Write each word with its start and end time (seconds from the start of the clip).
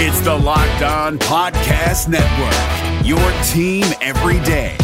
It's 0.00 0.20
the 0.20 0.32
Locked 0.32 0.82
On 0.82 1.18
Podcast 1.18 2.06
Network, 2.06 3.04
your 3.04 3.18
team 3.42 3.84
every 4.00 4.38
day. 4.44 4.76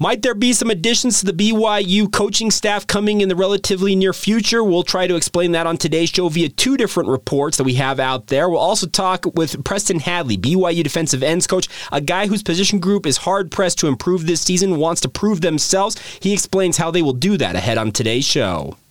Might 0.00 0.22
there 0.22 0.34
be 0.34 0.52
some 0.52 0.68
additions 0.68 1.20
to 1.20 1.26
the 1.26 1.32
BYU 1.32 2.12
coaching 2.12 2.50
staff 2.50 2.88
coming 2.88 3.20
in 3.20 3.28
the 3.28 3.36
relatively 3.36 3.94
near 3.94 4.12
future? 4.12 4.64
We'll 4.64 4.82
try 4.82 5.06
to 5.06 5.14
explain 5.14 5.52
that 5.52 5.64
on 5.64 5.76
today's 5.76 6.08
show 6.08 6.28
via 6.28 6.48
two 6.48 6.76
different 6.76 7.08
reports 7.08 7.56
that 7.58 7.64
we 7.64 7.74
have 7.74 8.00
out 8.00 8.26
there. 8.26 8.48
We'll 8.48 8.58
also 8.58 8.88
talk 8.88 9.24
with 9.36 9.64
Preston 9.64 10.00
Hadley, 10.00 10.36
BYU 10.36 10.82
defensive 10.82 11.22
ends 11.22 11.46
coach, 11.46 11.68
a 11.92 12.00
guy 12.00 12.26
whose 12.26 12.42
position 12.42 12.80
group 12.80 13.06
is 13.06 13.18
hard 13.18 13.52
pressed 13.52 13.78
to 13.78 13.86
improve 13.86 14.26
this 14.26 14.40
season, 14.40 14.76
wants 14.76 15.00
to 15.02 15.08
prove 15.08 15.40
themselves. 15.40 15.96
He 16.18 16.32
explains 16.32 16.78
how 16.78 16.90
they 16.90 17.02
will 17.02 17.12
do 17.12 17.36
that 17.36 17.54
ahead 17.54 17.78
on 17.78 17.92
today's 17.92 18.24
show. 18.24 18.76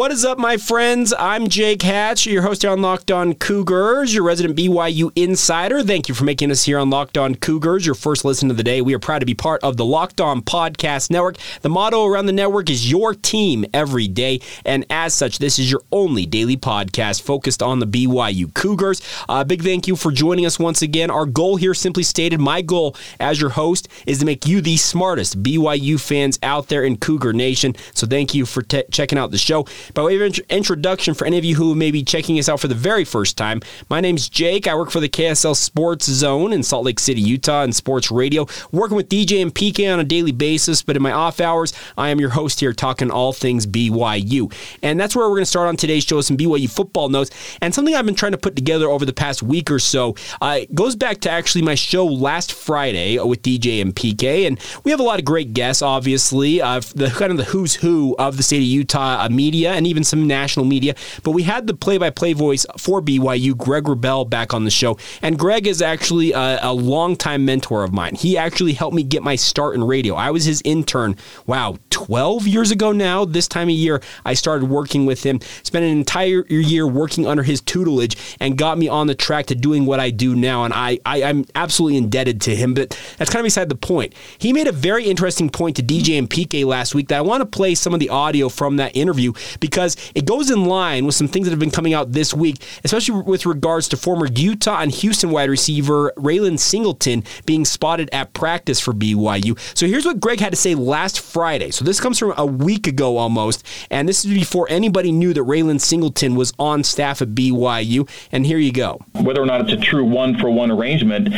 What 0.00 0.12
is 0.12 0.24
up, 0.24 0.38
my 0.38 0.56
friends? 0.56 1.12
I'm 1.18 1.48
Jake 1.48 1.82
Hatch, 1.82 2.24
your 2.24 2.40
host 2.40 2.62
here 2.62 2.70
on 2.70 2.80
Locked 2.80 3.10
On 3.10 3.34
Cougars, 3.34 4.14
your 4.14 4.24
resident 4.24 4.56
BYU 4.56 5.12
insider. 5.14 5.82
Thank 5.82 6.08
you 6.08 6.14
for 6.14 6.24
making 6.24 6.50
us 6.50 6.64
here 6.64 6.78
on 6.78 6.88
Locked 6.88 7.18
On 7.18 7.34
Cougars, 7.34 7.84
your 7.84 7.94
first 7.94 8.24
listen 8.24 8.50
of 8.50 8.56
the 8.56 8.62
day. 8.62 8.80
We 8.80 8.94
are 8.94 8.98
proud 8.98 9.18
to 9.18 9.26
be 9.26 9.34
part 9.34 9.62
of 9.62 9.76
the 9.76 9.84
Locked 9.84 10.22
On 10.22 10.40
Podcast 10.40 11.10
Network. 11.10 11.36
The 11.60 11.68
motto 11.68 12.06
around 12.06 12.24
the 12.24 12.32
network 12.32 12.70
is 12.70 12.90
your 12.90 13.12
team 13.12 13.66
every 13.74 14.08
day, 14.08 14.40
and 14.64 14.86
as 14.88 15.12
such, 15.12 15.38
this 15.38 15.58
is 15.58 15.70
your 15.70 15.82
only 15.92 16.24
daily 16.24 16.56
podcast 16.56 17.20
focused 17.20 17.62
on 17.62 17.78
the 17.78 17.86
BYU 17.86 18.54
Cougars. 18.54 19.02
A 19.28 19.32
uh, 19.32 19.44
big 19.44 19.62
thank 19.62 19.86
you 19.86 19.96
for 19.96 20.10
joining 20.10 20.46
us 20.46 20.58
once 20.58 20.80
again. 20.80 21.10
Our 21.10 21.26
goal 21.26 21.56
here, 21.56 21.74
simply 21.74 22.04
stated, 22.04 22.40
my 22.40 22.62
goal 22.62 22.96
as 23.20 23.38
your 23.38 23.50
host 23.50 23.86
is 24.06 24.20
to 24.20 24.24
make 24.24 24.46
you 24.46 24.62
the 24.62 24.78
smartest 24.78 25.42
BYU 25.42 26.00
fans 26.00 26.38
out 26.42 26.68
there 26.68 26.84
in 26.84 26.96
Cougar 26.96 27.34
Nation. 27.34 27.76
So 27.92 28.06
thank 28.06 28.34
you 28.34 28.46
for 28.46 28.62
t- 28.62 28.84
checking 28.90 29.18
out 29.18 29.30
the 29.30 29.36
show. 29.36 29.66
By 29.94 30.02
way 30.02 30.16
of 30.16 30.22
int- 30.22 30.38
introduction, 30.50 31.14
for 31.14 31.26
any 31.26 31.38
of 31.38 31.44
you 31.44 31.56
who 31.56 31.74
may 31.74 31.90
be 31.90 32.02
checking 32.02 32.38
us 32.38 32.48
out 32.48 32.60
for 32.60 32.68
the 32.68 32.74
very 32.74 33.04
first 33.04 33.36
time, 33.36 33.60
my 33.88 34.00
name's 34.00 34.28
Jake. 34.28 34.66
I 34.66 34.74
work 34.74 34.90
for 34.90 35.00
the 35.00 35.08
KSL 35.08 35.56
Sports 35.56 36.06
Zone 36.06 36.52
in 36.52 36.62
Salt 36.62 36.84
Lake 36.84 37.00
City, 37.00 37.20
Utah, 37.20 37.62
and 37.62 37.74
Sports 37.74 38.10
Radio, 38.10 38.46
working 38.72 38.96
with 38.96 39.08
DJ 39.08 39.42
and 39.42 39.54
PK 39.54 39.92
on 39.92 40.00
a 40.00 40.04
daily 40.04 40.32
basis. 40.32 40.82
But 40.82 40.96
in 40.96 41.02
my 41.02 41.12
off 41.12 41.40
hours, 41.40 41.72
I 41.96 42.10
am 42.10 42.20
your 42.20 42.30
host 42.30 42.60
here 42.60 42.72
talking 42.72 43.10
all 43.10 43.32
things 43.32 43.66
BYU. 43.66 44.52
And 44.82 44.98
that's 44.98 45.16
where 45.16 45.26
we're 45.28 45.36
going 45.36 45.42
to 45.42 45.46
start 45.46 45.68
on 45.68 45.76
today's 45.76 46.04
show 46.04 46.20
some 46.20 46.36
BYU 46.36 46.70
football 46.70 47.08
notes 47.08 47.30
and 47.60 47.74
something 47.74 47.94
I've 47.94 48.06
been 48.06 48.14
trying 48.14 48.32
to 48.32 48.38
put 48.38 48.56
together 48.56 48.88
over 48.88 49.04
the 49.04 49.12
past 49.12 49.42
week 49.42 49.70
or 49.70 49.78
so. 49.78 50.14
Uh, 50.40 50.60
goes 50.74 50.96
back 50.96 51.20
to 51.22 51.30
actually 51.30 51.62
my 51.62 51.74
show 51.74 52.06
last 52.06 52.52
Friday 52.52 53.18
with 53.18 53.42
DJ 53.42 53.80
and 53.80 53.94
PK. 53.94 54.46
And 54.46 54.60
we 54.84 54.90
have 54.90 55.00
a 55.00 55.04
lot 55.04 55.18
of 55.18 55.24
great 55.24 55.52
guests, 55.52 55.82
obviously, 55.82 56.60
uh, 56.60 56.80
the 56.94 57.08
kind 57.08 57.30
of 57.30 57.38
the 57.38 57.44
who's 57.44 57.74
who 57.74 58.14
of 58.18 58.36
the 58.36 58.42
state 58.42 58.58
of 58.58 58.64
Utah 58.64 59.24
uh, 59.24 59.28
media 59.28 59.72
and 59.80 59.86
even 59.86 60.04
some 60.04 60.26
national 60.26 60.66
media. 60.66 60.94
But 61.22 61.30
we 61.30 61.42
had 61.42 61.66
the 61.66 61.72
play 61.72 61.96
by 61.96 62.10
play 62.10 62.34
voice 62.34 62.66
for 62.76 63.00
BYU, 63.00 63.56
Greg 63.56 63.84
Wrubell, 63.84 64.28
back 64.28 64.52
on 64.52 64.64
the 64.64 64.70
show. 64.70 64.98
And 65.22 65.38
Greg 65.38 65.66
is 65.66 65.80
actually 65.80 66.32
a, 66.32 66.58
a 66.62 66.72
longtime 66.72 67.46
mentor 67.46 67.82
of 67.82 67.92
mine. 67.92 68.14
He 68.14 68.36
actually 68.36 68.74
helped 68.74 68.94
me 68.94 69.02
get 69.02 69.22
my 69.22 69.36
start 69.36 69.74
in 69.74 69.82
radio. 69.82 70.14
I 70.14 70.30
was 70.32 70.44
his 70.44 70.60
intern, 70.66 71.16
wow, 71.46 71.78
12 71.88 72.46
years 72.46 72.70
ago 72.70 72.92
now. 72.92 73.24
This 73.24 73.48
time 73.48 73.68
of 73.68 73.74
year, 73.74 74.02
I 74.26 74.34
started 74.34 74.68
working 74.68 75.06
with 75.06 75.22
him, 75.22 75.40
spent 75.62 75.84
an 75.86 75.90
entire 75.90 76.44
year 76.48 76.86
working 76.86 77.26
under 77.26 77.42
his 77.42 77.62
tutelage, 77.62 78.36
and 78.38 78.58
got 78.58 78.76
me 78.76 78.86
on 78.86 79.06
the 79.06 79.14
track 79.14 79.46
to 79.46 79.54
doing 79.54 79.86
what 79.86 79.98
I 79.98 80.10
do 80.10 80.36
now. 80.36 80.64
And 80.64 80.74
I, 80.74 80.98
I, 81.06 81.22
I'm 81.22 81.46
absolutely 81.54 81.96
indebted 81.96 82.42
to 82.42 82.54
him. 82.54 82.74
But 82.74 82.90
that's 83.16 83.30
kind 83.30 83.40
of 83.40 83.44
beside 83.44 83.70
the 83.70 83.76
point. 83.76 84.12
He 84.36 84.52
made 84.52 84.66
a 84.66 84.72
very 84.72 85.06
interesting 85.06 85.48
point 85.48 85.76
to 85.76 85.82
DJ 85.82 86.18
and 86.18 86.28
PK 86.28 86.66
last 86.66 86.94
week 86.94 87.08
that 87.08 87.16
I 87.16 87.22
want 87.22 87.40
to 87.40 87.46
play 87.46 87.74
some 87.74 87.94
of 87.94 88.00
the 88.00 88.10
audio 88.10 88.50
from 88.50 88.76
that 88.76 88.94
interview 88.94 89.32
because 89.58 89.69
it 90.14 90.24
goes 90.24 90.50
in 90.50 90.64
line 90.64 91.06
with 91.06 91.14
some 91.14 91.28
things 91.28 91.46
that 91.46 91.50
have 91.50 91.58
been 91.58 91.70
coming 91.70 91.94
out 91.94 92.12
this 92.12 92.34
week, 92.34 92.56
especially 92.84 93.22
with 93.22 93.46
regards 93.46 93.88
to 93.88 93.96
former 93.96 94.26
Utah 94.26 94.80
and 94.80 94.90
Houston 94.92 95.30
wide 95.30 95.50
receiver 95.50 96.12
Raylan 96.16 96.58
Singleton 96.58 97.24
being 97.46 97.64
spotted 97.64 98.08
at 98.12 98.32
practice 98.32 98.80
for 98.80 98.92
BYU. 98.92 99.58
So 99.76 99.86
here's 99.86 100.04
what 100.04 100.20
Greg 100.20 100.40
had 100.40 100.50
to 100.50 100.56
say 100.56 100.74
last 100.74 101.20
Friday. 101.20 101.70
So 101.70 101.84
this 101.84 102.00
comes 102.00 102.18
from 102.18 102.34
a 102.36 102.46
week 102.46 102.86
ago 102.86 103.16
almost, 103.16 103.66
and 103.90 104.08
this 104.08 104.24
is 104.24 104.32
before 104.32 104.66
anybody 104.70 105.12
knew 105.12 105.32
that 105.34 105.42
Raylan 105.42 105.80
Singleton 105.80 106.34
was 106.34 106.52
on 106.58 106.84
staff 106.84 107.22
at 107.22 107.28
BYU. 107.28 108.08
And 108.32 108.46
here 108.46 108.58
you 108.58 108.72
go. 108.72 109.00
Whether 109.12 109.42
or 109.42 109.46
not 109.46 109.62
it's 109.62 109.72
a 109.72 109.76
true 109.76 110.04
one 110.04 110.38
for 110.38 110.50
one 110.50 110.70
arrangement, 110.70 111.34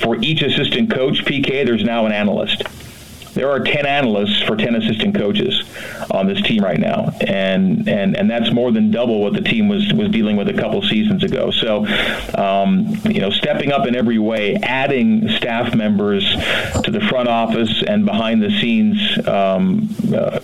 for 0.00 0.16
each 0.16 0.42
assistant 0.42 0.90
coach, 0.90 1.24
PK, 1.24 1.64
there's 1.64 1.84
now 1.84 2.06
an 2.06 2.12
analyst 2.12 2.62
there 3.34 3.50
are 3.50 3.60
10 3.60 3.86
analysts 3.86 4.42
for 4.42 4.56
10 4.56 4.74
assistant 4.76 5.14
coaches 5.14 5.62
on 6.10 6.26
this 6.26 6.40
team 6.42 6.62
right 6.62 6.80
now 6.80 7.12
and 7.20 7.88
and 7.88 8.16
and 8.16 8.30
that's 8.30 8.50
more 8.52 8.70
than 8.72 8.90
double 8.90 9.20
what 9.20 9.32
the 9.32 9.40
team 9.40 9.68
was 9.68 9.92
was 9.92 10.08
dealing 10.10 10.36
with 10.36 10.48
a 10.48 10.52
couple 10.52 10.82
seasons 10.82 11.22
ago. 11.22 11.50
So 11.50 11.86
um, 12.34 12.96
you 13.04 13.20
know 13.20 13.30
stepping 13.30 13.72
up 13.72 13.86
in 13.86 13.94
every 13.94 14.18
way 14.18 14.56
adding 14.62 15.28
staff 15.30 15.74
members 15.74 16.24
to 16.84 16.90
the 16.90 17.00
front 17.00 17.28
office 17.28 17.82
and 17.86 18.04
behind 18.04 18.42
the 18.42 18.50
scenes 18.60 19.26
um, 19.26 19.88
uh, 20.14 20.40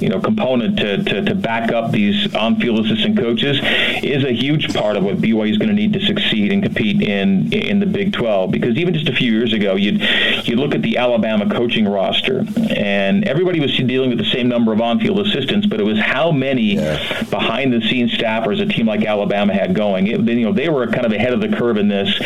you 0.00 0.08
know 0.08 0.20
component 0.20 0.78
to, 0.78 1.02
to, 1.04 1.22
to 1.22 1.34
back 1.34 1.70
up 1.72 1.92
these 1.92 2.34
um, 2.34 2.54
on-field 2.54 2.84
assistant 2.84 3.18
coaches 3.18 3.58
is 4.02 4.24
a 4.24 4.32
huge 4.32 4.72
part 4.74 4.96
of 4.96 5.04
what 5.04 5.16
BYU 5.16 5.50
is 5.50 5.58
going 5.58 5.68
to 5.68 5.74
need 5.74 5.92
to 5.92 6.00
succeed 6.00 6.52
and 6.52 6.62
compete 6.62 7.02
in 7.02 7.52
in 7.52 7.80
the 7.80 7.86
Big 7.86 8.12
12. 8.12 8.50
Because 8.50 8.76
even 8.76 8.94
just 8.94 9.08
a 9.08 9.14
few 9.14 9.32
years 9.32 9.52
ago, 9.52 9.74
you'd 9.74 10.00
you 10.46 10.56
look 10.56 10.74
at 10.74 10.82
the 10.82 10.96
Alabama 10.96 11.48
coaching 11.48 11.86
roster, 11.86 12.44
and 12.70 13.26
everybody 13.26 13.60
was 13.60 13.76
dealing 13.76 14.10
with 14.10 14.18
the 14.18 14.24
same 14.24 14.48
number 14.48 14.72
of 14.72 14.80
on-field 14.80 15.18
assistants, 15.20 15.66
but 15.66 15.80
it 15.80 15.84
was 15.84 15.98
how 15.98 16.30
many 16.30 16.74
yeah. 16.74 17.22
behind-the-scenes 17.30 18.12
staffers 18.12 18.60
a 18.60 18.66
team 18.66 18.86
like 18.86 19.04
Alabama 19.04 19.52
had 19.52 19.74
going. 19.74 20.06
It, 20.06 20.20
you 20.20 20.44
know, 20.44 20.52
they 20.52 20.68
were 20.68 20.86
kind 20.86 21.06
of 21.06 21.12
ahead 21.12 21.32
of 21.32 21.40
the 21.40 21.48
curve 21.48 21.76
in 21.76 21.88
this, 21.88 22.20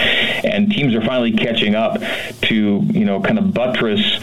and 0.45 0.71
teams 0.71 0.95
are 0.95 1.03
finally 1.03 1.33
catching 1.33 1.75
up 1.75 2.01
to 2.43 2.81
you 2.85 3.05
know 3.05 3.21
kind 3.21 3.39
of 3.39 3.53
buttress 3.55 4.19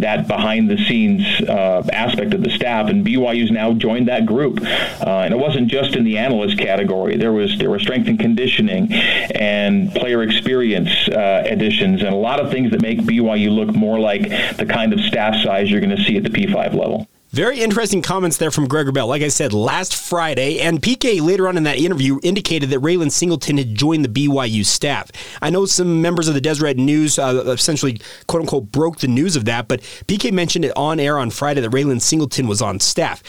that 0.00 0.28
behind 0.28 0.70
the 0.70 0.76
scenes 0.76 1.24
uh, 1.42 1.82
aspect 1.92 2.34
of 2.34 2.42
the 2.42 2.50
staff, 2.50 2.88
and 2.88 3.04
BYU's 3.06 3.50
now 3.50 3.72
joined 3.72 4.08
that 4.08 4.26
group. 4.26 4.60
Uh, 4.62 5.22
and 5.24 5.34
it 5.34 5.38
wasn't 5.38 5.68
just 5.68 5.94
in 5.96 6.04
the 6.04 6.18
analyst 6.18 6.58
category. 6.58 7.16
There 7.16 7.32
was 7.32 7.58
there 7.58 7.70
was 7.70 7.82
strength 7.82 8.08
and 8.08 8.18
conditioning, 8.18 8.92
and 8.92 9.92
player 9.94 10.22
experience 10.22 11.08
uh, 11.08 11.42
additions, 11.46 12.02
and 12.02 12.12
a 12.12 12.16
lot 12.16 12.40
of 12.40 12.50
things 12.50 12.70
that 12.70 12.82
make 12.82 13.00
BYU 13.00 13.50
look 13.50 13.74
more 13.74 13.98
like 13.98 14.28
the 14.56 14.66
kind 14.66 14.92
of 14.92 15.00
staff 15.00 15.34
size 15.42 15.70
you're 15.70 15.80
going 15.80 15.96
to 15.96 16.02
see 16.04 16.16
at 16.16 16.24
the 16.24 16.30
P5 16.30 16.74
level. 16.74 17.08
Very 17.30 17.60
interesting 17.60 18.00
comments 18.00 18.38
there 18.38 18.50
from 18.50 18.68
Greg 18.68 18.86
Wrubell. 18.86 19.06
Like 19.06 19.20
I 19.20 19.28
said, 19.28 19.52
last 19.52 19.94
Friday, 19.94 20.60
and 20.60 20.80
PK 20.80 21.20
later 21.20 21.46
on 21.46 21.58
in 21.58 21.64
that 21.64 21.76
interview 21.76 22.18
indicated 22.22 22.70
that 22.70 22.80
Raylan 22.80 23.12
Singleton 23.12 23.58
had 23.58 23.74
joined 23.74 24.02
the 24.02 24.08
BYU 24.08 24.64
staff. 24.64 25.10
I 25.42 25.50
know 25.50 25.66
some 25.66 26.00
members 26.00 26.28
of 26.28 26.32
the 26.32 26.40
Deseret 26.40 26.78
News 26.78 27.18
uh, 27.18 27.44
essentially, 27.48 28.00
quote 28.28 28.40
unquote, 28.40 28.72
broke 28.72 29.00
the 29.00 29.08
news 29.08 29.36
of 29.36 29.44
that, 29.44 29.68
but 29.68 29.82
PK 30.06 30.32
mentioned 30.32 30.64
it 30.64 30.72
on 30.74 30.98
air 30.98 31.18
on 31.18 31.28
Friday 31.28 31.60
that 31.60 31.70
Raylan 31.70 32.00
Singleton 32.00 32.48
was 32.48 32.62
on 32.62 32.80
staff. 32.80 33.22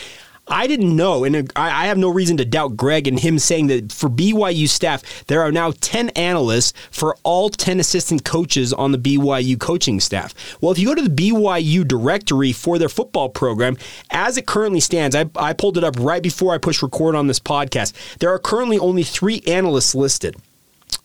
I 0.49 0.65
didn't 0.65 0.95
know, 0.95 1.23
and 1.23 1.51
I 1.55 1.85
have 1.85 1.97
no 1.97 2.09
reason 2.09 2.37
to 2.37 2.45
doubt 2.45 2.75
Greg 2.75 3.07
and 3.07 3.19
him 3.19 3.37
saying 3.37 3.67
that 3.67 3.91
for 3.91 4.09
BYU 4.09 4.67
staff, 4.67 5.03
there 5.28 5.41
are 5.41 5.51
now 5.51 5.73
10 5.79 6.09
analysts 6.09 6.73
for 6.90 7.16
all 7.23 7.49
10 7.49 7.79
assistant 7.79 8.25
coaches 8.25 8.73
on 8.73 8.91
the 8.91 8.97
BYU 8.97 9.59
coaching 9.59 9.99
staff. 9.99 10.34
Well, 10.59 10.72
if 10.72 10.79
you 10.79 10.87
go 10.87 10.96
to 10.96 11.07
the 11.07 11.09
BYU 11.31 11.87
directory 11.87 12.51
for 12.51 12.79
their 12.79 12.90
football 12.90 13.29
program, 13.29 13.78
as 14.09 14.37
it 14.37 14.47
currently 14.47 14.79
stands, 14.79 15.16
I, 15.16 15.29
I 15.35 15.53
pulled 15.53 15.78
it 15.78 15.84
up 15.84 15.96
right 15.99 16.23
before 16.23 16.53
I 16.53 16.57
pushed 16.57 16.81
record 16.81 17.16
on 17.16 17.28
this 17.28 17.40
podcast. 17.40 17.93
There 18.17 18.34
are 18.34 18.40
currently 18.40 18.79
only 18.79 19.03
three 19.03 19.43
analysts 19.45 19.93
listed. 19.93 20.35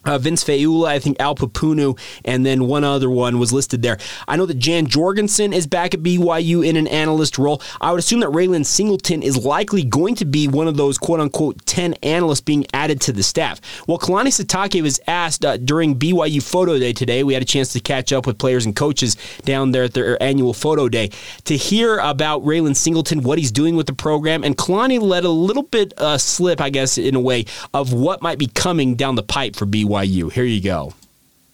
Uh, 0.04 0.18
Vince 0.18 0.44
Feula, 0.44 0.88
I 0.88 0.98
think 0.98 1.20
Al 1.20 1.34
Papunu, 1.34 1.98
and 2.24 2.44
then 2.44 2.66
one 2.66 2.84
other 2.84 3.10
one 3.10 3.38
was 3.38 3.52
listed 3.52 3.82
there. 3.82 3.98
I 4.28 4.36
know 4.36 4.46
that 4.46 4.58
Jan 4.58 4.86
Jorgensen 4.86 5.52
is 5.52 5.66
back 5.66 5.94
at 5.94 6.00
BYU 6.00 6.66
in 6.66 6.76
an 6.76 6.86
analyst 6.88 7.38
role. 7.38 7.62
I 7.80 7.90
would 7.90 7.98
assume 7.98 8.20
that 8.20 8.30
Raylan 8.30 8.66
Singleton 8.66 9.22
is 9.22 9.44
likely 9.44 9.84
going 9.84 10.14
to 10.16 10.24
be 10.24 10.48
one 10.48 10.68
of 10.68 10.76
those 10.76 10.98
quote 10.98 11.20
unquote 11.20 11.64
10 11.66 11.94
analysts 12.02 12.40
being 12.40 12.66
added 12.72 13.00
to 13.02 13.12
the 13.12 13.22
staff. 13.22 13.60
Well, 13.86 13.98
Kalani 13.98 14.28
Sitake 14.28 14.82
was 14.82 15.00
asked 15.06 15.44
uh, 15.44 15.56
during 15.56 15.98
BYU 15.98 16.42
Photo 16.42 16.78
Day 16.78 16.92
today. 16.92 17.22
We 17.22 17.34
had 17.34 17.42
a 17.42 17.46
chance 17.46 17.72
to 17.72 17.80
catch 17.80 18.12
up 18.12 18.26
with 18.26 18.38
players 18.38 18.66
and 18.66 18.74
coaches 18.74 19.16
down 19.44 19.70
there 19.70 19.84
at 19.84 19.94
their 19.94 20.22
annual 20.22 20.52
photo 20.52 20.88
day 20.88 21.10
to 21.44 21.56
hear 21.56 21.98
about 21.98 22.42
Raylan 22.44 22.76
Singleton, 22.76 23.22
what 23.22 23.38
he's 23.38 23.52
doing 23.52 23.76
with 23.76 23.86
the 23.86 23.94
program. 23.94 24.44
And 24.44 24.56
Kalani 24.56 25.00
let 25.00 25.24
a 25.24 25.28
little 25.28 25.62
bit 25.62 25.94
uh, 25.98 26.18
slip, 26.18 26.60
I 26.60 26.70
guess, 26.70 26.98
in 26.98 27.14
a 27.14 27.20
way, 27.20 27.46
of 27.72 27.92
what 27.92 28.22
might 28.22 28.38
be 28.38 28.46
coming 28.46 28.94
down 28.94 29.14
the 29.14 29.22
pipe 29.22 29.56
for 29.56 29.66
BYU. 29.66 29.93
BYU. 29.94 30.32
Here 30.32 30.44
you 30.44 30.60
go. 30.60 30.92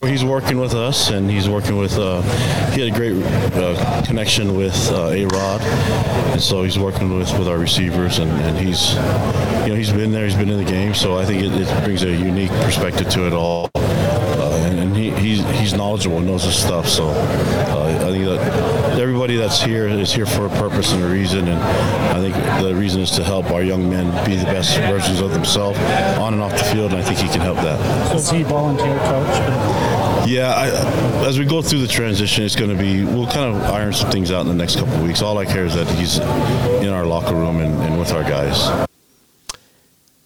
He's 0.03 0.25
working 0.25 0.59
with 0.59 0.73
us, 0.73 1.11
and 1.11 1.31
he's 1.31 1.47
working 1.47 1.77
with. 1.77 1.99
Uh, 1.99 2.23
he 2.71 2.81
had 2.81 2.91
a 2.91 2.97
great 2.97 3.23
uh, 3.23 4.03
connection 4.07 4.57
with 4.57 4.91
uh, 4.91 5.11
A 5.11 5.27
Rod, 5.27 5.61
and 5.61 6.41
so 6.41 6.63
he's 6.63 6.79
working 6.79 7.19
with, 7.19 7.31
with 7.39 7.47
our 7.47 7.59
receivers, 7.59 8.19
and, 8.19 8.31
and 8.31 8.57
he's, 8.57 8.95
you 8.95 9.69
know, 9.69 9.75
he's 9.75 9.93
been 9.93 10.11
there, 10.11 10.25
he's 10.25 10.37
been 10.37 10.49
in 10.49 10.57
the 10.57 10.71
game, 10.71 10.95
so 10.95 11.19
I 11.19 11.27
think 11.27 11.43
it, 11.43 11.53
it 11.53 11.85
brings 11.85 12.03
a 12.03 12.11
unique 12.11 12.51
perspective 12.63 13.11
to 13.11 13.27
it 13.27 13.35
all, 13.35 13.69
he, 15.01 15.11
he's 15.11 15.45
he's 15.59 15.73
knowledgeable, 15.73 16.21
knows 16.21 16.45
his 16.45 16.57
stuff, 16.57 16.87
so 16.87 17.09
uh, 17.09 18.07
I 18.07 18.11
think 18.11 18.25
that 18.27 18.99
everybody 19.01 19.37
that's 19.37 19.61
here 19.61 19.89
is 19.89 20.13
here 20.13 20.27
for 20.27 20.47
a 20.47 20.51
purpose 20.51 20.93
and 20.93 21.03
a 21.03 21.09
reason, 21.09 21.49
and 21.49 21.59
I 21.59 22.21
think 22.21 22.35
the 22.63 22.75
reason 22.75 23.01
is 23.01 23.11
to 23.13 23.25
help 23.25 23.51
our 23.51 23.63
young 23.63 23.89
men 23.89 24.07
be 24.27 24.37
the 24.37 24.45
best 24.45 24.77
versions 24.77 25.21
of 25.21 25.31
themselves 25.31 25.79
on 26.19 26.35
and 26.35 26.43
off 26.43 26.53
the 26.53 26.65
field, 26.65 26.93
and 26.93 27.01
I 27.01 27.05
think 27.05 27.19
he 27.19 27.29
can 27.29 27.41
help 27.41 27.57
that. 27.59 28.11
So 28.11 28.17
is 28.17 28.31
he 28.31 28.43
volunteer 28.43 28.99
coach? 28.99 30.29
Yeah, 30.29 30.53
I, 30.55 31.27
as 31.27 31.39
we 31.39 31.47
go 31.47 31.63
through 31.63 31.81
the 31.81 31.89
transition, 31.89 32.45
it's 32.45 32.57
going 32.57 32.71
to 32.71 32.81
be 32.81 33.05
we'll 33.05 33.27
kind 33.27 33.57
of 33.57 33.63
iron 33.63 33.93
some 33.93 34.11
things 34.11 34.31
out 34.31 34.43
in 34.43 34.49
the 34.49 34.55
next 34.55 34.77
couple 34.77 34.95
of 34.95 35.03
weeks. 35.03 35.23
All 35.23 35.39
I 35.39 35.47
care 35.47 35.65
is 35.65 35.75
that 35.75 35.89
he's 35.89 36.19
in 36.85 36.93
our 36.93 37.07
locker 37.07 37.35
room 37.35 37.61
and, 37.61 37.75
and 37.83 37.99
with 37.99 38.13
our 38.13 38.23
guys. 38.23 38.90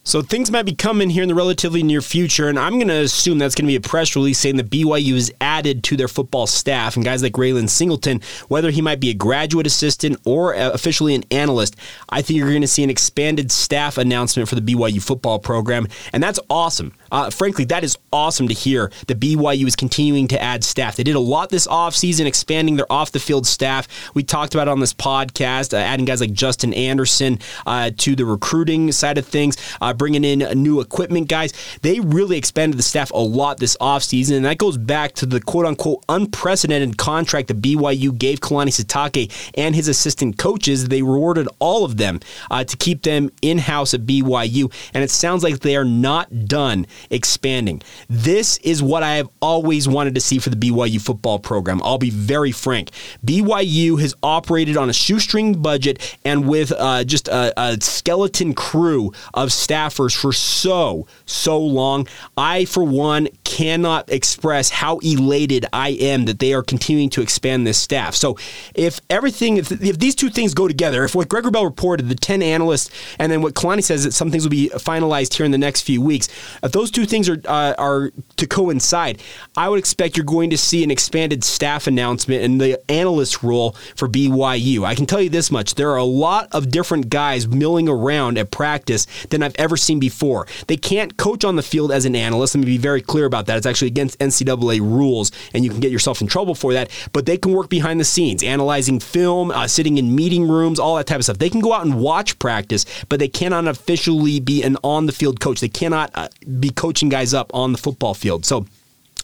So 0.07 0.21
things 0.21 0.51
might 0.51 0.67
be 0.67 0.75
coming 0.75 1.09
here 1.09 1.23
in 1.23 1.29
the 1.29 1.33
relatively 1.33 1.81
near 1.81 1.99
future, 1.99 2.47
and 2.47 2.59
I'm 2.59 2.73
going 2.73 2.89
to 2.89 2.93
assume 2.93 3.39
that's 3.39 3.55
going 3.55 3.65
to 3.65 3.71
be 3.71 3.75
a 3.75 3.81
press 3.81 4.15
release 4.15 4.37
saying 4.37 4.57
that 4.57 4.69
BYU 4.69 5.13
is 5.15 5.33
added 5.41 5.83
to 5.85 5.97
their 5.97 6.07
football 6.07 6.45
staff, 6.45 6.95
and 6.95 7.03
guys 7.03 7.23
like 7.23 7.33
Raylan 7.33 7.67
Singleton, 7.67 8.21
whether 8.47 8.69
he 8.69 8.83
might 8.83 8.99
be 8.99 9.09
a 9.09 9.15
graduate 9.15 9.65
assistant 9.65 10.21
or 10.23 10.55
uh, 10.55 10.69
officially 10.69 11.15
an 11.15 11.23
analyst, 11.31 11.75
I 12.09 12.21
think 12.21 12.37
you're 12.37 12.49
going 12.49 12.61
to 12.61 12.67
see 12.67 12.83
an 12.83 12.91
expanded 12.91 13.51
staff 13.51 13.97
announcement 13.97 14.47
for 14.47 14.53
the 14.53 14.61
BYU 14.61 15.01
football 15.01 15.39
program, 15.39 15.87
and 16.13 16.21
that's 16.21 16.39
awesome. 16.51 16.93
Uh, 17.15 17.29
frankly, 17.29 17.63
that 17.63 17.81
is 17.81 17.97
awesome 18.11 18.49
to 18.49 18.53
hear 18.53 18.91
that 19.07 19.21
BYU 19.21 19.65
is 19.65 19.77
continuing 19.77 20.27
to 20.27 20.41
add 20.41 20.65
staff. 20.65 20.97
They 20.97 21.03
did 21.03 21.15
a 21.15 21.19
lot 21.21 21.49
this 21.49 21.65
offseason, 21.65 22.25
expanding 22.25 22.75
their 22.75 22.91
off 22.91 23.13
the 23.13 23.21
field 23.21 23.47
staff. 23.47 23.87
We 24.13 24.21
talked 24.21 24.53
about 24.53 24.67
it 24.67 24.71
on 24.71 24.81
this 24.81 24.93
podcast, 24.93 25.73
uh, 25.73 25.77
adding 25.77 26.03
guys 26.03 26.19
like 26.19 26.33
Justin 26.33 26.73
Anderson 26.73 27.39
uh, 27.65 27.91
to 27.99 28.17
the 28.17 28.25
recruiting 28.25 28.91
side 28.91 29.17
of 29.17 29.25
things, 29.25 29.55
uh, 29.79 29.93
bringing 29.93 30.25
in 30.25 30.39
new 30.61 30.81
equipment 30.81 31.29
guys. 31.29 31.53
They 31.83 32.01
really 32.01 32.37
expanded 32.37 32.77
the 32.77 32.83
staff 32.83 33.11
a 33.11 33.17
lot 33.17 33.59
this 33.59 33.77
offseason, 33.77 34.35
and 34.35 34.43
that 34.43 34.57
goes 34.57 34.77
back 34.77 35.13
to 35.13 35.25
the 35.25 35.39
quote 35.39 35.65
unquote 35.65 36.03
unprecedented 36.09 36.97
contract 36.97 37.47
that 37.47 37.61
BYU 37.61 38.17
gave 38.17 38.41
Kalani 38.41 38.75
Sitake 38.77 39.31
and 39.57 39.73
his 39.73 39.87
assistant 39.87 40.37
coaches. 40.37 40.89
They 40.89 41.01
rewarded 41.01 41.47
all 41.59 41.85
of 41.85 41.95
them 41.95 42.19
uh, 42.51 42.65
to 42.65 42.75
keep 42.75 43.03
them 43.03 43.29
in 43.41 43.57
house 43.57 43.93
at 43.93 44.01
BYU, 44.01 44.69
and 44.93 45.01
it 45.01 45.09
sounds 45.09 45.43
like 45.43 45.59
they 45.59 45.77
are 45.77 45.85
not 45.85 46.45
done 46.45 46.85
expanding. 47.09 47.81
This 48.09 48.57
is 48.57 48.81
what 48.81 49.03
I 49.03 49.15
have 49.15 49.29
always 49.41 49.87
wanted 49.87 50.15
to 50.15 50.21
see 50.21 50.39
for 50.39 50.49
the 50.49 50.55
BYU 50.55 51.01
football 51.01 51.39
program. 51.39 51.81
I'll 51.83 51.97
be 51.97 52.09
very 52.09 52.51
frank. 52.51 52.91
BYU 53.25 53.99
has 53.99 54.15
operated 54.23 54.77
on 54.77 54.89
a 54.89 54.93
shoestring 54.93 55.61
budget 55.61 56.17
and 56.23 56.47
with 56.47 56.71
uh, 56.71 57.03
just 57.03 57.27
a, 57.27 57.53
a 57.59 57.81
skeleton 57.81 58.53
crew 58.53 59.11
of 59.33 59.49
staffers 59.49 60.15
for 60.15 60.33
so, 60.33 61.07
so 61.25 61.59
long. 61.59 62.07
I, 62.37 62.65
for 62.65 62.83
one, 62.83 63.27
cannot 63.43 64.09
express 64.09 64.69
how 64.69 64.97
elated 64.99 65.65
I 65.71 65.89
am 65.89 66.25
that 66.25 66.39
they 66.39 66.53
are 66.53 66.63
continuing 66.63 67.09
to 67.11 67.21
expand 67.21 67.65
this 67.65 67.77
staff. 67.77 68.15
So 68.15 68.37
if 68.73 68.99
everything, 69.09 69.57
if, 69.57 69.71
if 69.71 69.99
these 69.99 70.15
two 70.15 70.29
things 70.29 70.53
go 70.53 70.67
together, 70.67 71.03
if 71.03 71.15
what 71.15 71.29
Greg 71.29 71.43
Wrubell 71.43 71.63
reported, 71.63 72.09
the 72.09 72.15
10 72.15 72.41
analysts, 72.41 72.89
and 73.19 73.31
then 73.31 73.41
what 73.41 73.53
Kalani 73.53 73.83
says 73.83 74.03
that 74.03 74.13
some 74.13 74.31
things 74.31 74.43
will 74.43 74.49
be 74.49 74.69
finalized 74.75 75.33
here 75.33 75.45
in 75.45 75.51
the 75.51 75.57
next 75.57 75.81
few 75.81 76.01
weeks, 76.01 76.27
if 76.63 76.71
those 76.71 76.84
two 76.91 77.05
things 77.05 77.29
are 77.29 77.41
uh, 77.45 77.73
are 77.77 78.11
to 78.37 78.47
coincide, 78.47 79.21
I 79.55 79.69
would 79.69 79.79
expect 79.79 80.17
you're 80.17 80.25
going 80.25 80.49
to 80.49 80.57
see 80.57 80.83
an 80.83 80.91
expanded 80.91 81.43
staff 81.43 81.87
announcement 81.87 82.43
in 82.43 82.57
the 82.57 82.79
analyst 82.91 83.43
role 83.43 83.71
for 83.95 84.07
BYU. 84.07 84.85
I 84.85 84.95
can 84.95 85.05
tell 85.05 85.21
you 85.21 85.29
this 85.29 85.51
much: 85.51 85.75
there 85.75 85.91
are 85.91 85.97
a 85.97 86.03
lot 86.03 86.47
of 86.51 86.69
different 86.69 87.09
guys 87.09 87.47
milling 87.47 87.89
around 87.89 88.37
at 88.37 88.51
practice 88.51 89.05
than 89.29 89.43
I've 89.43 89.55
ever 89.57 89.77
seen 89.77 89.99
before. 89.99 90.47
They 90.67 90.77
can't 90.77 91.17
coach 91.17 91.43
on 91.43 91.55
the 91.55 91.63
field 91.63 91.91
as 91.91 92.05
an 92.05 92.15
analyst. 92.15 92.55
Let 92.55 92.61
me 92.61 92.65
be 92.65 92.77
very 92.77 93.01
clear 93.01 93.25
about 93.25 93.45
that. 93.47 93.57
It's 93.57 93.65
actually 93.65 93.87
against 93.87 94.19
NCAA 94.19 94.79
rules, 94.79 95.31
and 95.53 95.63
you 95.63 95.69
can 95.69 95.79
get 95.79 95.91
yourself 95.91 96.21
in 96.21 96.27
trouble 96.27 96.55
for 96.55 96.73
that. 96.73 96.89
But 97.13 97.25
they 97.25 97.37
can 97.37 97.53
work 97.53 97.69
behind 97.69 97.99
the 97.99 98.05
scenes, 98.05 98.43
analyzing 98.43 98.99
film, 98.99 99.51
uh, 99.51 99.67
sitting 99.67 99.97
in 99.97 100.15
meeting 100.15 100.47
rooms, 100.47 100.79
all 100.79 100.95
that 100.95 101.07
type 101.07 101.17
of 101.17 101.23
stuff. 101.23 101.37
They 101.37 101.49
can 101.49 101.61
go 101.61 101.73
out 101.73 101.85
and 101.85 101.99
watch 101.99 102.37
practice, 102.39 102.85
but 103.09 103.19
they 103.19 103.27
cannot 103.27 103.67
officially 103.67 104.39
be 104.39 104.63
an 104.63 104.77
on 104.83 105.05
the 105.05 105.11
field 105.11 105.39
coach. 105.39 105.59
They 105.59 105.69
cannot 105.69 106.11
uh, 106.13 106.29
be 106.59 106.69
coaching 106.75 107.09
guys 107.09 107.33
up 107.33 107.51
on 107.53 107.71
the 107.71 107.77
football 107.77 108.13
field. 108.13 108.45
So 108.45 108.65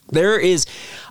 there 0.09 0.39
is, 0.39 0.65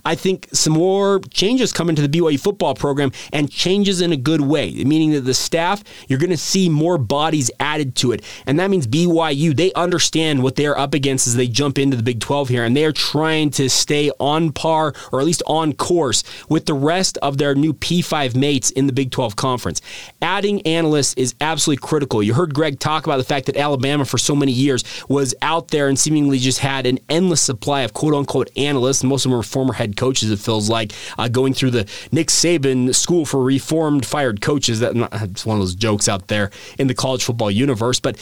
I 0.05 0.15
think, 0.15 0.49
some 0.53 0.75
more 0.75 1.21
changes 1.31 1.73
coming 1.73 1.97
to 1.97 2.07
the 2.07 2.09
BYU 2.09 2.41
football 2.41 2.75
program 2.75 3.13
and 3.33 3.51
changes 3.51 4.01
in 4.01 4.13
a 4.13 4.17
good 4.17 4.41
way, 4.41 4.73
meaning 4.85 5.13
that 5.13 5.23
the 5.23 5.35
staff, 5.35 5.83
you're 6.09 6.19
going 6.19 6.31
to 6.31 6.37
see 6.37 6.69
more 6.69 6.99
bodies 6.99 7.51
added 7.61 7.95
to 7.97 8.13
it. 8.13 8.23
And 8.47 8.59
that 8.59 8.71
means 8.71 8.87
BYU, 8.87 9.57
they 9.57 9.73
understand 9.75 10.43
what 10.43 10.57
they're 10.57 10.79
up 10.79 10.95
against 10.95 11.27
as 11.27 11.37
they 11.37 11.49
jump 11.49 11.79
into 11.79 11.97
the 11.97 12.03
Big 12.03 12.21
12 12.21 12.49
here, 12.49 12.65
and 12.65 12.77
they 12.77 12.85
are 12.85 12.93
trying 12.93 13.51
to 13.51 13.69
stay 13.69 14.11
on 14.19 14.53
par 14.53 14.95
or 15.13 15.21
at 15.21 15.27
least 15.27 15.43
on 15.47 15.73
course 15.73 16.23
with 16.49 16.67
the 16.67 16.75
rest 16.75 17.19
of 17.19 17.39
their 17.39 17.55
new 17.55 17.73
P5 17.73 18.35
mates 18.35 18.71
in 18.71 18.87
the 18.87 18.93
Big 18.93 19.11
12 19.11 19.37
conference. 19.37 19.81
Adding 20.23 20.63
analysts 20.63 21.15
is 21.15 21.35
absolutely 21.41 21.87
critical. 21.87 22.23
You 22.23 22.35
heard 22.35 22.55
Greg 22.55 22.79
talk 22.79 23.07
about 23.07 23.19
the 23.19 23.25
fact 23.25 23.47
that 23.47 23.57
Alabama, 23.57 24.05
for 24.05 24.19
so 24.19 24.35
many 24.35 24.53
years, 24.53 24.85
was 25.09 25.35
out 25.43 25.69
there 25.69 25.89
and 25.89 25.99
seemingly 25.99 26.39
just 26.39 26.59
had 26.59 26.87
an 26.87 26.99
endless 27.09 27.41
supply 27.41 27.83
of 27.83 27.93
quote 27.93 28.15
unquote 28.15 28.51
analysts, 28.57 29.05
most 29.05 29.25
of 29.25 29.31
them 29.31 29.37
were 29.37 29.43
former 29.43 29.73
head 29.73 29.90
coaches, 29.97 30.31
it 30.31 30.39
feels 30.39 30.69
like, 30.69 30.93
uh, 31.19 31.29
going 31.29 31.55
through 31.55 31.71
the 31.71 31.89
Nick 32.13 32.29
Saban 32.29 32.95
School 32.95 33.25
for 33.25 33.43
Reformed 33.43 34.05
Fired 34.07 34.41
Coaches. 34.41 34.81
That's 34.81 35.47
one 35.47 35.57
of 35.57 35.63
those 35.63 35.75
jokes 35.75 36.09
out 36.09 36.29
there 36.29 36.51
in 36.79 36.87
the 36.87 36.95
college 36.95 37.25
football 37.25 37.51
universe. 37.51 38.01
But 38.01 38.17